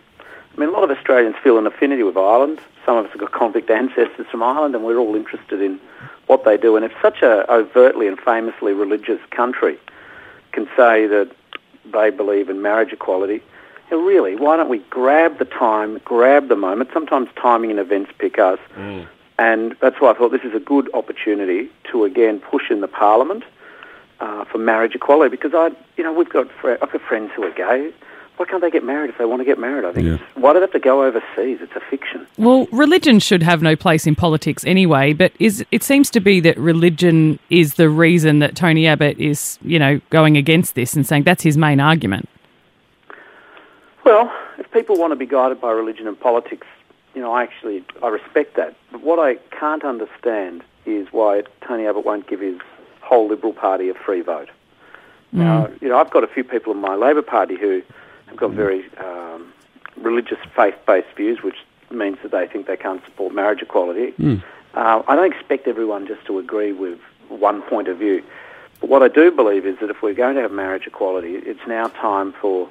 I 0.55 0.61
mean, 0.61 0.69
a 0.69 0.73
lot 0.73 0.85
of 0.85 0.91
Australians 0.91 1.37
feel 1.43 1.59
an 1.59 1.67
affinity 1.67 2.03
with 2.03 2.17
Ireland. 2.17 2.61
Some 2.85 2.97
of 2.97 3.07
us 3.07 3.13
have 3.13 3.21
got 3.21 3.33
convict 3.33 3.71
ancestors 3.83 4.27
from 4.31 4.43
Ireland, 4.43 4.75
and 4.75 4.85
we're 4.85 4.99
all 4.99 5.15
interested 5.15 5.63
in 5.63 5.81
what 6.27 6.45
they 6.45 6.57
do. 6.57 6.77
And 6.77 6.85
if 6.85 6.93
such 7.01 7.23
a 7.23 7.51
overtly 7.51 8.09
and 8.09 8.19
famously 8.19 8.73
religious 8.73 9.21
country 9.31 9.79
can 10.53 10.67
say 10.77 11.07
that 11.07 11.31
they 11.93 12.11
believe 12.11 12.49
in 12.49 12.63
marriage 12.63 12.93
equality, 12.93 13.43
know, 13.91 14.03
really, 14.03 14.37
why 14.37 14.57
don't 14.57 14.69
we 14.69 14.79
grab 14.91 15.39
the 15.39 15.45
time, 15.45 16.01
grab 16.05 16.49
the 16.49 16.57
moment? 16.57 16.91
Sometimes 16.93 17.29
timing 17.41 17.71
and 17.71 17.79
events 17.79 18.11
pick 18.19 18.39
us. 18.39 18.59
And 19.39 19.77
that's 19.81 20.01
why 20.01 20.11
I 20.11 20.15
thought 20.15 20.33
this 20.33 20.45
is 20.45 20.55
a 20.55 20.61
good 20.61 20.89
opportunity 20.95 21.69
to 21.93 22.05
again 22.05 22.41
push 22.41 22.71
in 22.71 22.81
the 22.81 22.89
Parliament 22.89 23.45
uh, 24.21 24.45
for 24.47 24.59
marriage 24.59 24.95
equality 24.95 25.31
because 25.31 25.53
I, 25.55 25.71
you 25.97 26.05
know, 26.05 26.13
we've 26.13 26.29
got 26.29 26.51
fr- 26.51 26.79
I've 26.83 26.91
got 26.91 27.03
friends 27.03 27.33
who 27.37 27.45
are 27.45 27.51
gay. 27.51 27.93
Why 28.37 28.45
can't 28.45 28.61
they 28.61 28.71
get 28.71 28.85
married 28.85 29.09
if 29.09 29.19
they 29.19 29.25
want 29.25 29.41
to 29.41 29.45
get 29.45 29.59
married? 29.59 29.85
I 29.85 29.93
think. 29.93 30.07
Yeah. 30.07 30.19
Why 30.35 30.53
do 30.53 30.59
they 30.59 30.65
have 30.65 30.73
to 30.73 30.79
go 30.79 31.05
overseas? 31.05 31.59
It's 31.63 31.75
a 31.75 31.81
fiction. 31.81 32.27
Well, 32.37 32.67
religion 32.71 33.19
should 33.19 33.43
have 33.43 33.63
no 33.63 33.77
place 33.77 34.07
in 34.07 34.15
politics 34.15 34.65
anyway, 34.67 35.15
but 35.15 35.33
is 35.39 35.65
it 35.71 35.83
seems 35.83 36.11
to 36.11 36.21
be 36.21 36.41
that 36.41 36.59
religion 36.59 37.39
is 37.49 37.75
the 37.75 37.89
reason 37.89 38.41
that 38.41 38.55
Tony 38.55 38.87
Abbott 38.87 39.19
is, 39.19 39.59
you 39.63 39.79
know, 39.79 40.01
going 40.11 40.37
against 40.37 40.75
this 40.75 40.95
and 40.95 41.07
saying 41.07 41.23
that's 41.23 41.43
his 41.43 41.57
main 41.57 41.81
argument. 41.81 42.29
Well, 44.05 44.31
if 44.59 44.71
people 44.71 44.99
want 44.99 45.13
to 45.13 45.17
be 45.17 45.27
guided 45.27 45.61
by 45.61 45.73
religion 45.73 46.07
and 46.07 46.19
politics, 46.19 46.67
you 47.15 47.23
know, 47.23 47.33
I 47.33 47.43
actually 47.43 47.85
I 48.03 48.09
respect 48.09 48.57
that. 48.57 48.77
But 48.93 49.03
what 49.03 49.19
I 49.19 49.37
can't 49.59 49.83
understand 49.83 50.63
is 50.85 51.09
why 51.11 51.43
Tony 51.67 51.87
Abbott 51.87 52.05
won't 52.05 52.29
give 52.29 52.41
his 52.41 52.59
whole 53.01 53.29
Liberal 53.29 53.55
Party 53.55 53.89
a 53.89 53.95
free 53.95 54.21
vote. 54.21 54.51
Now, 55.33 55.67
mm. 55.67 55.83
you 55.83 55.89
know, 55.89 55.99
I've 55.99 56.11
got 56.11 56.25
a 56.25 56.27
few 56.27 56.45
people 56.45 56.73
in 56.73 56.79
my 56.79 56.95
Labor 56.95 57.23
Party 57.23 57.57
who 57.57 57.83
have 58.27 58.37
got 58.37 58.51
very 58.53 58.85
um, 58.99 59.53
religious, 59.97 60.39
faith-based 60.55 61.15
views, 61.17 61.43
which 61.43 61.57
means 61.91 62.19
that 62.23 62.33
they 62.33 62.47
think 62.47 62.67
they 62.67 62.77
can't 62.77 63.05
support 63.05 63.35
marriage 63.35 63.63
equality. 63.63 64.13
Uh, 64.75 65.03
I 65.07 65.17
don't 65.17 65.33
expect 65.33 65.67
everyone 65.67 66.07
just 66.07 66.25
to 66.27 66.39
agree 66.39 66.73
with 66.73 66.99
one 67.29 67.63
point 67.63 67.89
of 67.89 67.99
view. 67.99 68.23
But 68.81 68.91
what 68.91 69.03
I 69.03 69.09
do 69.09 69.31
believe 69.31 69.65
is 69.65 69.79
that 69.81 69.89
if 69.91 70.03
we're 70.03 70.15
going 70.15 70.37
to 70.37 70.43
have 70.43 70.53
marriage 70.53 70.87
equality, 70.87 71.37
it's 71.37 71.67
now 71.67 71.89
time 71.89 72.33
for 72.33 72.69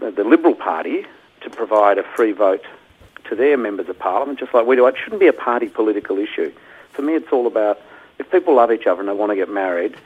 the, 0.00 0.10
the 0.10 0.24
Liberal 0.24 0.54
Party 0.54 1.06
to 1.42 1.50
provide 1.50 1.98
a 1.98 2.02
free 2.02 2.32
vote 2.32 2.64
to 3.28 3.36
their 3.36 3.56
members 3.56 3.88
of 3.88 3.98
Parliament, 3.98 4.38
just 4.38 4.52
like 4.52 4.66
we 4.66 4.76
do. 4.76 4.86
It 4.86 4.96
shouldn't 5.02 5.20
be 5.20 5.28
a 5.28 5.32
party 5.32 5.68
political 5.68 6.18
issue. 6.18 6.52
For 6.92 7.02
me, 7.02 7.14
it's 7.14 7.30
all 7.32 7.46
about 7.46 7.80
if 8.18 8.30
people 8.30 8.56
love 8.56 8.72
each 8.72 8.86
other 8.86 9.00
and 9.00 9.08
they 9.08 9.14
want 9.14 9.30
to 9.30 9.36
get 9.36 9.48
married, 9.48 9.96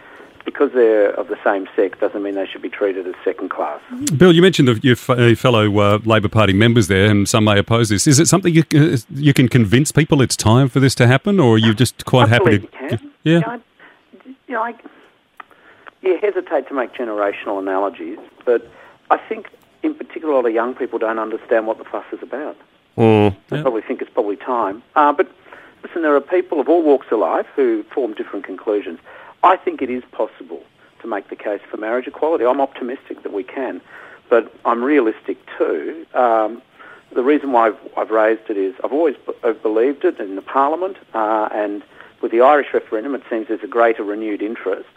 because 0.44 0.70
they're 0.72 1.10
of 1.12 1.28
the 1.28 1.38
same 1.42 1.66
sex 1.74 1.98
doesn't 1.98 2.22
mean 2.22 2.34
they 2.34 2.46
should 2.46 2.62
be 2.62 2.68
treated 2.68 3.06
as 3.06 3.14
second 3.24 3.48
class. 3.50 3.80
Bill, 4.16 4.32
you 4.32 4.42
mentioned 4.42 4.68
the, 4.68 4.78
your 4.82 4.92
f- 4.92 5.10
uh, 5.10 5.34
fellow 5.34 5.78
uh, 5.78 5.98
Labor 6.04 6.28
Party 6.28 6.52
members 6.52 6.88
there, 6.88 7.10
and 7.10 7.28
some 7.28 7.44
may 7.44 7.58
oppose 7.58 7.88
this. 7.88 8.06
Is 8.06 8.18
it 8.18 8.26
something 8.26 8.54
you, 8.54 8.64
uh, 8.74 8.96
you 9.14 9.32
can 9.32 9.48
convince 9.48 9.90
people 9.92 10.20
it's 10.22 10.36
time 10.36 10.68
for 10.68 10.80
this 10.80 10.94
to 10.96 11.06
happen, 11.06 11.40
or 11.40 11.54
are 11.54 11.58
you 11.58 11.74
just 11.74 12.04
quite 12.04 12.26
I 12.26 12.28
happy 12.30 12.44
believe 12.44 12.70
to? 12.70 12.78
you 12.82 12.88
can. 12.88 13.10
Yeah. 13.22 13.32
You 13.32 13.40
know, 13.40 13.46
I, 13.48 13.60
you 14.26 14.54
know, 14.54 14.62
I, 14.62 14.74
you 16.02 16.18
hesitate 16.20 16.68
to 16.68 16.74
make 16.74 16.92
generational 16.92 17.58
analogies, 17.58 18.18
but 18.44 18.70
I 19.10 19.16
think 19.16 19.48
in 19.82 19.94
particular 19.94 20.32
a 20.34 20.36
lot 20.36 20.46
of 20.46 20.52
young 20.52 20.74
people 20.74 20.98
don't 20.98 21.18
understand 21.18 21.66
what 21.66 21.78
the 21.78 21.84
fuss 21.84 22.04
is 22.12 22.22
about. 22.22 22.56
Mm. 22.96 23.34
They 23.48 23.62
probably 23.62 23.82
think 23.82 24.02
it's 24.02 24.10
probably 24.12 24.36
time. 24.36 24.82
Uh, 24.94 25.12
but 25.12 25.28
listen, 25.84 26.02
there 26.02 26.16
are 26.16 26.20
people 26.20 26.58
of 26.60 26.68
all 26.68 26.82
walks 26.82 27.06
of 27.10 27.20
life 27.20 27.46
who 27.54 27.84
form 27.84 28.14
different 28.14 28.44
conclusions. 28.44 28.98
I 29.42 29.56
think 29.56 29.82
it 29.82 29.90
is 29.90 30.02
possible 30.10 30.62
to 31.02 31.06
make 31.06 31.28
the 31.28 31.36
case 31.36 31.60
for 31.70 31.76
marriage 31.76 32.06
equality. 32.06 32.44
I'm 32.44 32.60
optimistic 32.60 33.22
that 33.22 33.32
we 33.32 33.44
can, 33.44 33.80
but 34.30 34.52
I'm 34.64 34.82
realistic 34.82 35.38
too. 35.58 36.06
Um, 36.14 36.62
the 37.14 37.22
reason 37.22 37.52
why 37.52 37.68
I've, 37.68 37.78
I've 37.96 38.10
raised 38.10 38.48
it 38.48 38.56
is 38.56 38.74
I've 38.82 38.92
always 38.92 39.16
b- 39.26 39.34
I've 39.44 39.62
believed 39.62 40.04
it 40.04 40.18
in 40.18 40.34
the 40.34 40.42
Parliament, 40.42 40.96
uh, 41.12 41.48
and 41.52 41.84
with 42.22 42.32
the 42.32 42.40
Irish 42.40 42.72
referendum, 42.72 43.14
it 43.14 43.22
seems 43.28 43.48
there's 43.48 43.62
a 43.62 43.68
greater 43.68 44.02
renewed 44.02 44.42
interest. 44.42 44.88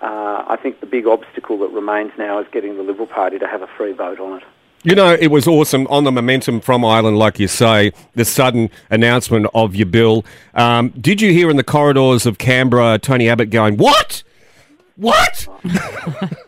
Uh, 0.00 0.44
I 0.46 0.56
think 0.56 0.80
the 0.80 0.86
big 0.86 1.06
obstacle 1.06 1.58
that 1.58 1.68
remains 1.68 2.12
now 2.16 2.38
is 2.38 2.46
getting 2.50 2.76
the 2.76 2.82
Liberal 2.82 3.08
Party 3.08 3.38
to 3.38 3.46
have 3.46 3.60
a 3.60 3.66
free 3.66 3.92
vote 3.92 4.20
on 4.20 4.38
it. 4.38 4.44
You 4.82 4.94
know, 4.94 5.12
it 5.12 5.26
was 5.28 5.46
awesome 5.46 5.86
on 5.88 6.04
the 6.04 6.12
momentum 6.12 6.60
from 6.60 6.84
Ireland, 6.86 7.18
like 7.18 7.38
you 7.38 7.48
say, 7.48 7.92
the 8.14 8.24
sudden 8.24 8.70
announcement 8.88 9.46
of 9.54 9.76
your 9.76 9.84
bill. 9.86 10.24
Um, 10.54 10.88
did 10.98 11.20
you 11.20 11.32
hear 11.32 11.50
in 11.50 11.58
the 11.58 11.64
corridors 11.64 12.24
of 12.24 12.38
Canberra 12.38 12.98
Tony 12.98 13.28
Abbott 13.28 13.50
going, 13.50 13.76
What? 13.76 14.22
What? 14.96 15.46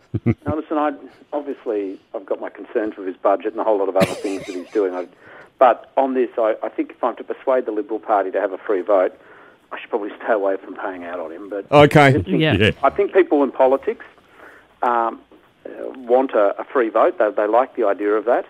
Now, 0.44 0.56
listen, 0.56 0.76
I 0.76 0.92
obviously 1.32 1.98
I've 2.14 2.26
got 2.26 2.38
my 2.38 2.50
concerns 2.50 2.98
with 2.98 3.06
his 3.06 3.16
budget 3.16 3.52
and 3.52 3.60
a 3.60 3.64
whole 3.64 3.78
lot 3.78 3.88
of 3.88 3.96
other 3.96 4.12
things 4.12 4.44
that 4.44 4.54
he's 4.54 4.68
doing. 4.70 4.94
I, 4.94 5.08
but 5.58 5.90
on 5.96 6.12
this, 6.12 6.28
I, 6.36 6.54
I 6.62 6.68
think 6.68 6.90
if 6.90 7.02
I'm 7.02 7.16
to 7.16 7.24
persuade 7.24 7.64
the 7.64 7.72
Liberal 7.72 7.98
Party 7.98 8.30
to 8.30 8.38
have 8.38 8.52
a 8.52 8.58
free 8.58 8.82
vote, 8.82 9.18
I 9.72 9.80
should 9.80 9.88
probably 9.88 10.10
stay 10.22 10.34
away 10.34 10.58
from 10.62 10.74
paying 10.76 11.02
out 11.04 11.18
on 11.18 11.32
him. 11.32 11.48
But 11.48 11.64
Okay. 11.72 12.08
I 12.08 12.12
think, 12.12 12.28
Yeah. 12.28 12.52
Yeah. 12.56 12.70
I 12.82 12.90
think 12.90 13.14
people 13.14 13.42
in 13.42 13.52
politics 13.52 14.04
um, 14.82 15.18
want 15.96 16.32
a, 16.32 16.60
a 16.60 16.64
free 16.64 16.88
vote. 16.88 17.18
They, 17.18 17.30
they 17.30 17.46
like 17.46 17.76
the 17.76 17.86
idea 17.86 18.12
of 18.12 18.24
that. 18.26 18.46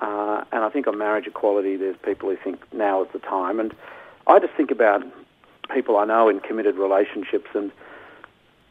Uh, 0.00 0.44
and 0.52 0.64
I 0.64 0.70
think 0.70 0.86
on 0.86 0.98
marriage 0.98 1.26
equality, 1.26 1.76
there's 1.76 1.96
people 2.04 2.28
who 2.28 2.36
think 2.36 2.60
now 2.72 3.02
is 3.02 3.08
the 3.12 3.18
time. 3.20 3.60
And 3.60 3.74
I 4.26 4.38
just 4.38 4.54
think 4.54 4.70
about 4.70 5.02
people 5.72 5.96
I 5.96 6.04
know 6.04 6.28
in 6.28 6.40
committed 6.40 6.76
relationships, 6.76 7.48
and 7.54 7.70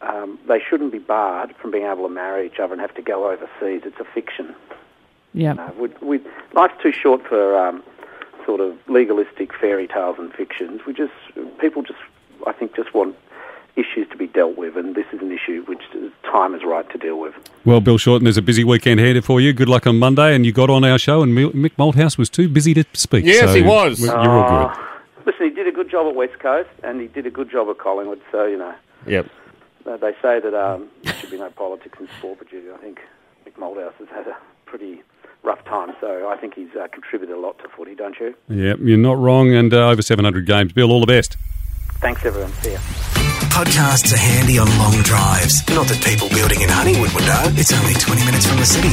um, 0.02 0.38
they 0.48 0.60
shouldn't 0.60 0.92
be 0.92 1.00
barred 1.00 1.56
from 1.56 1.72
being 1.72 1.86
able 1.86 2.08
to 2.08 2.14
marry 2.14 2.46
each 2.46 2.60
other 2.60 2.74
and 2.74 2.82
have 2.82 2.94
to 2.96 3.02
go 3.02 3.30
overseas. 3.30 3.82
It's 3.86 4.00
a 4.00 4.06
fiction. 4.06 4.56
Yeah. 5.34 5.54
Uh, 5.54 5.72
we, 5.80 5.90
we, 6.02 6.22
life's 6.54 6.82
too 6.82 6.92
short 6.92 7.26
for 7.28 7.58
um, 7.58 7.84
sort 8.46 8.62
of 8.62 8.78
legalistic 8.88 9.54
fairy 9.54 9.88
tales 9.88 10.18
and 10.20 10.32
fictions. 10.34 10.82
We 10.86 10.94
just 10.94 11.14
people 11.60 11.82
just 11.82 12.00
I 12.46 12.52
think 12.52 12.76
just 12.76 12.94
want 12.94 13.16
issues 13.76 14.08
to 14.10 14.18
be 14.18 14.28
dealt 14.28 14.58
with, 14.58 14.78
and 14.78 14.94
this 14.96 15.08
is 15.12 15.22
an 15.22 15.32
issue 15.32 15.64
which 15.64 15.82
time 16.34 16.56
is 16.56 16.64
right 16.66 16.90
to 16.90 16.98
deal 16.98 17.20
with. 17.20 17.34
Well, 17.64 17.80
Bill 17.80 17.98
Shorten, 17.98 18.26
there's 18.26 18.38
a 18.38 18.42
busy 18.42 18.64
weekend 18.64 19.00
ahead 19.00 19.24
for 19.24 19.40
you. 19.40 19.54
Good 19.54 19.70
luck 19.70 19.86
on 19.88 20.00
Monday, 20.00 20.36
and 20.36 20.46
you 20.46 20.52
got 20.52 20.70
on 20.70 20.84
our 20.84 20.98
show, 20.98 21.22
and 21.22 21.32
Mick 21.38 21.76
Malthouse 21.78 22.18
was 22.18 22.30
too 22.30 22.50
busy 22.50 22.74
to 22.74 22.84
speak. 22.94 23.24
Yes, 23.24 23.50
so 23.50 23.54
he 23.56 23.62
was. 23.62 24.00
You're 24.02 24.18
all 24.18 24.50
good. 24.50 24.78
Uh, 24.78 24.88
Listen, 25.26 25.44
he 25.48 25.52
did 25.56 25.68
a 25.68 25.72
good 25.72 25.90
job 25.90 26.08
at 26.08 26.16
West 26.16 26.40
Coast, 26.40 26.70
and 26.84 27.00
he 27.00 27.08
did 27.08 27.26
a 27.26 27.30
good 27.32 27.50
job 27.50 27.70
at 27.70 27.78
Collingwood. 27.78 28.20
So 28.32 28.46
you 28.46 28.58
know, 28.58 28.74
Yep. 29.08 29.28
they 29.86 30.12
say 30.22 30.40
that 30.42 30.54
um, 30.54 30.90
there 31.04 31.14
should 31.14 31.30
be 31.32 31.38
no 31.38 31.50
politics 31.52 31.98
in 32.00 32.10
sport, 32.18 32.40
but 32.40 32.48
I 32.52 32.78
think 32.78 33.00
Mick 33.46 33.54
Malthouse 33.54 33.94
has 34.00 34.10
had 34.10 34.28
a 34.28 34.36
pretty 34.66 35.02
rough 35.44 35.64
time. 35.66 35.94
So 36.02 36.28
I 36.30 36.36
think 36.38 36.56
he's 36.56 36.76
uh, 36.78 36.88
contributed 36.92 37.36
a 37.38 37.40
lot 37.40 37.60
to 37.60 37.70
footy, 37.70 37.96
don't 37.96 38.18
you? 38.20 38.36
Yeah, 38.50 38.74
you're 38.80 38.98
not 38.98 39.18
wrong, 39.18 39.54
and 39.54 39.74
uh, 39.74 39.90
over 39.90 40.02
700 40.02 40.46
games. 40.46 40.74
Bill, 40.74 40.92
all 40.92 41.00
the 41.00 41.06
best. 41.08 41.38
Thanks, 42.04 42.26
everyone. 42.26 42.52
See 42.62 42.74
ya. 42.74 42.80
Podcasts 43.56 44.12
are 44.12 44.18
handy 44.18 44.60
on 44.60 44.68
long 44.78 45.02
drives. 45.04 45.64
Not 45.70 45.88
that 45.88 46.04
people 46.04 46.28
building 46.28 46.60
in 46.60 46.68
Honeywood 46.68 47.14
would 47.14 47.24
know. 47.24 47.44
It's 47.56 47.72
only 47.72 47.94
20 47.94 48.26
minutes 48.26 48.46
from 48.46 48.60
the 48.60 48.66
city. 48.66 48.92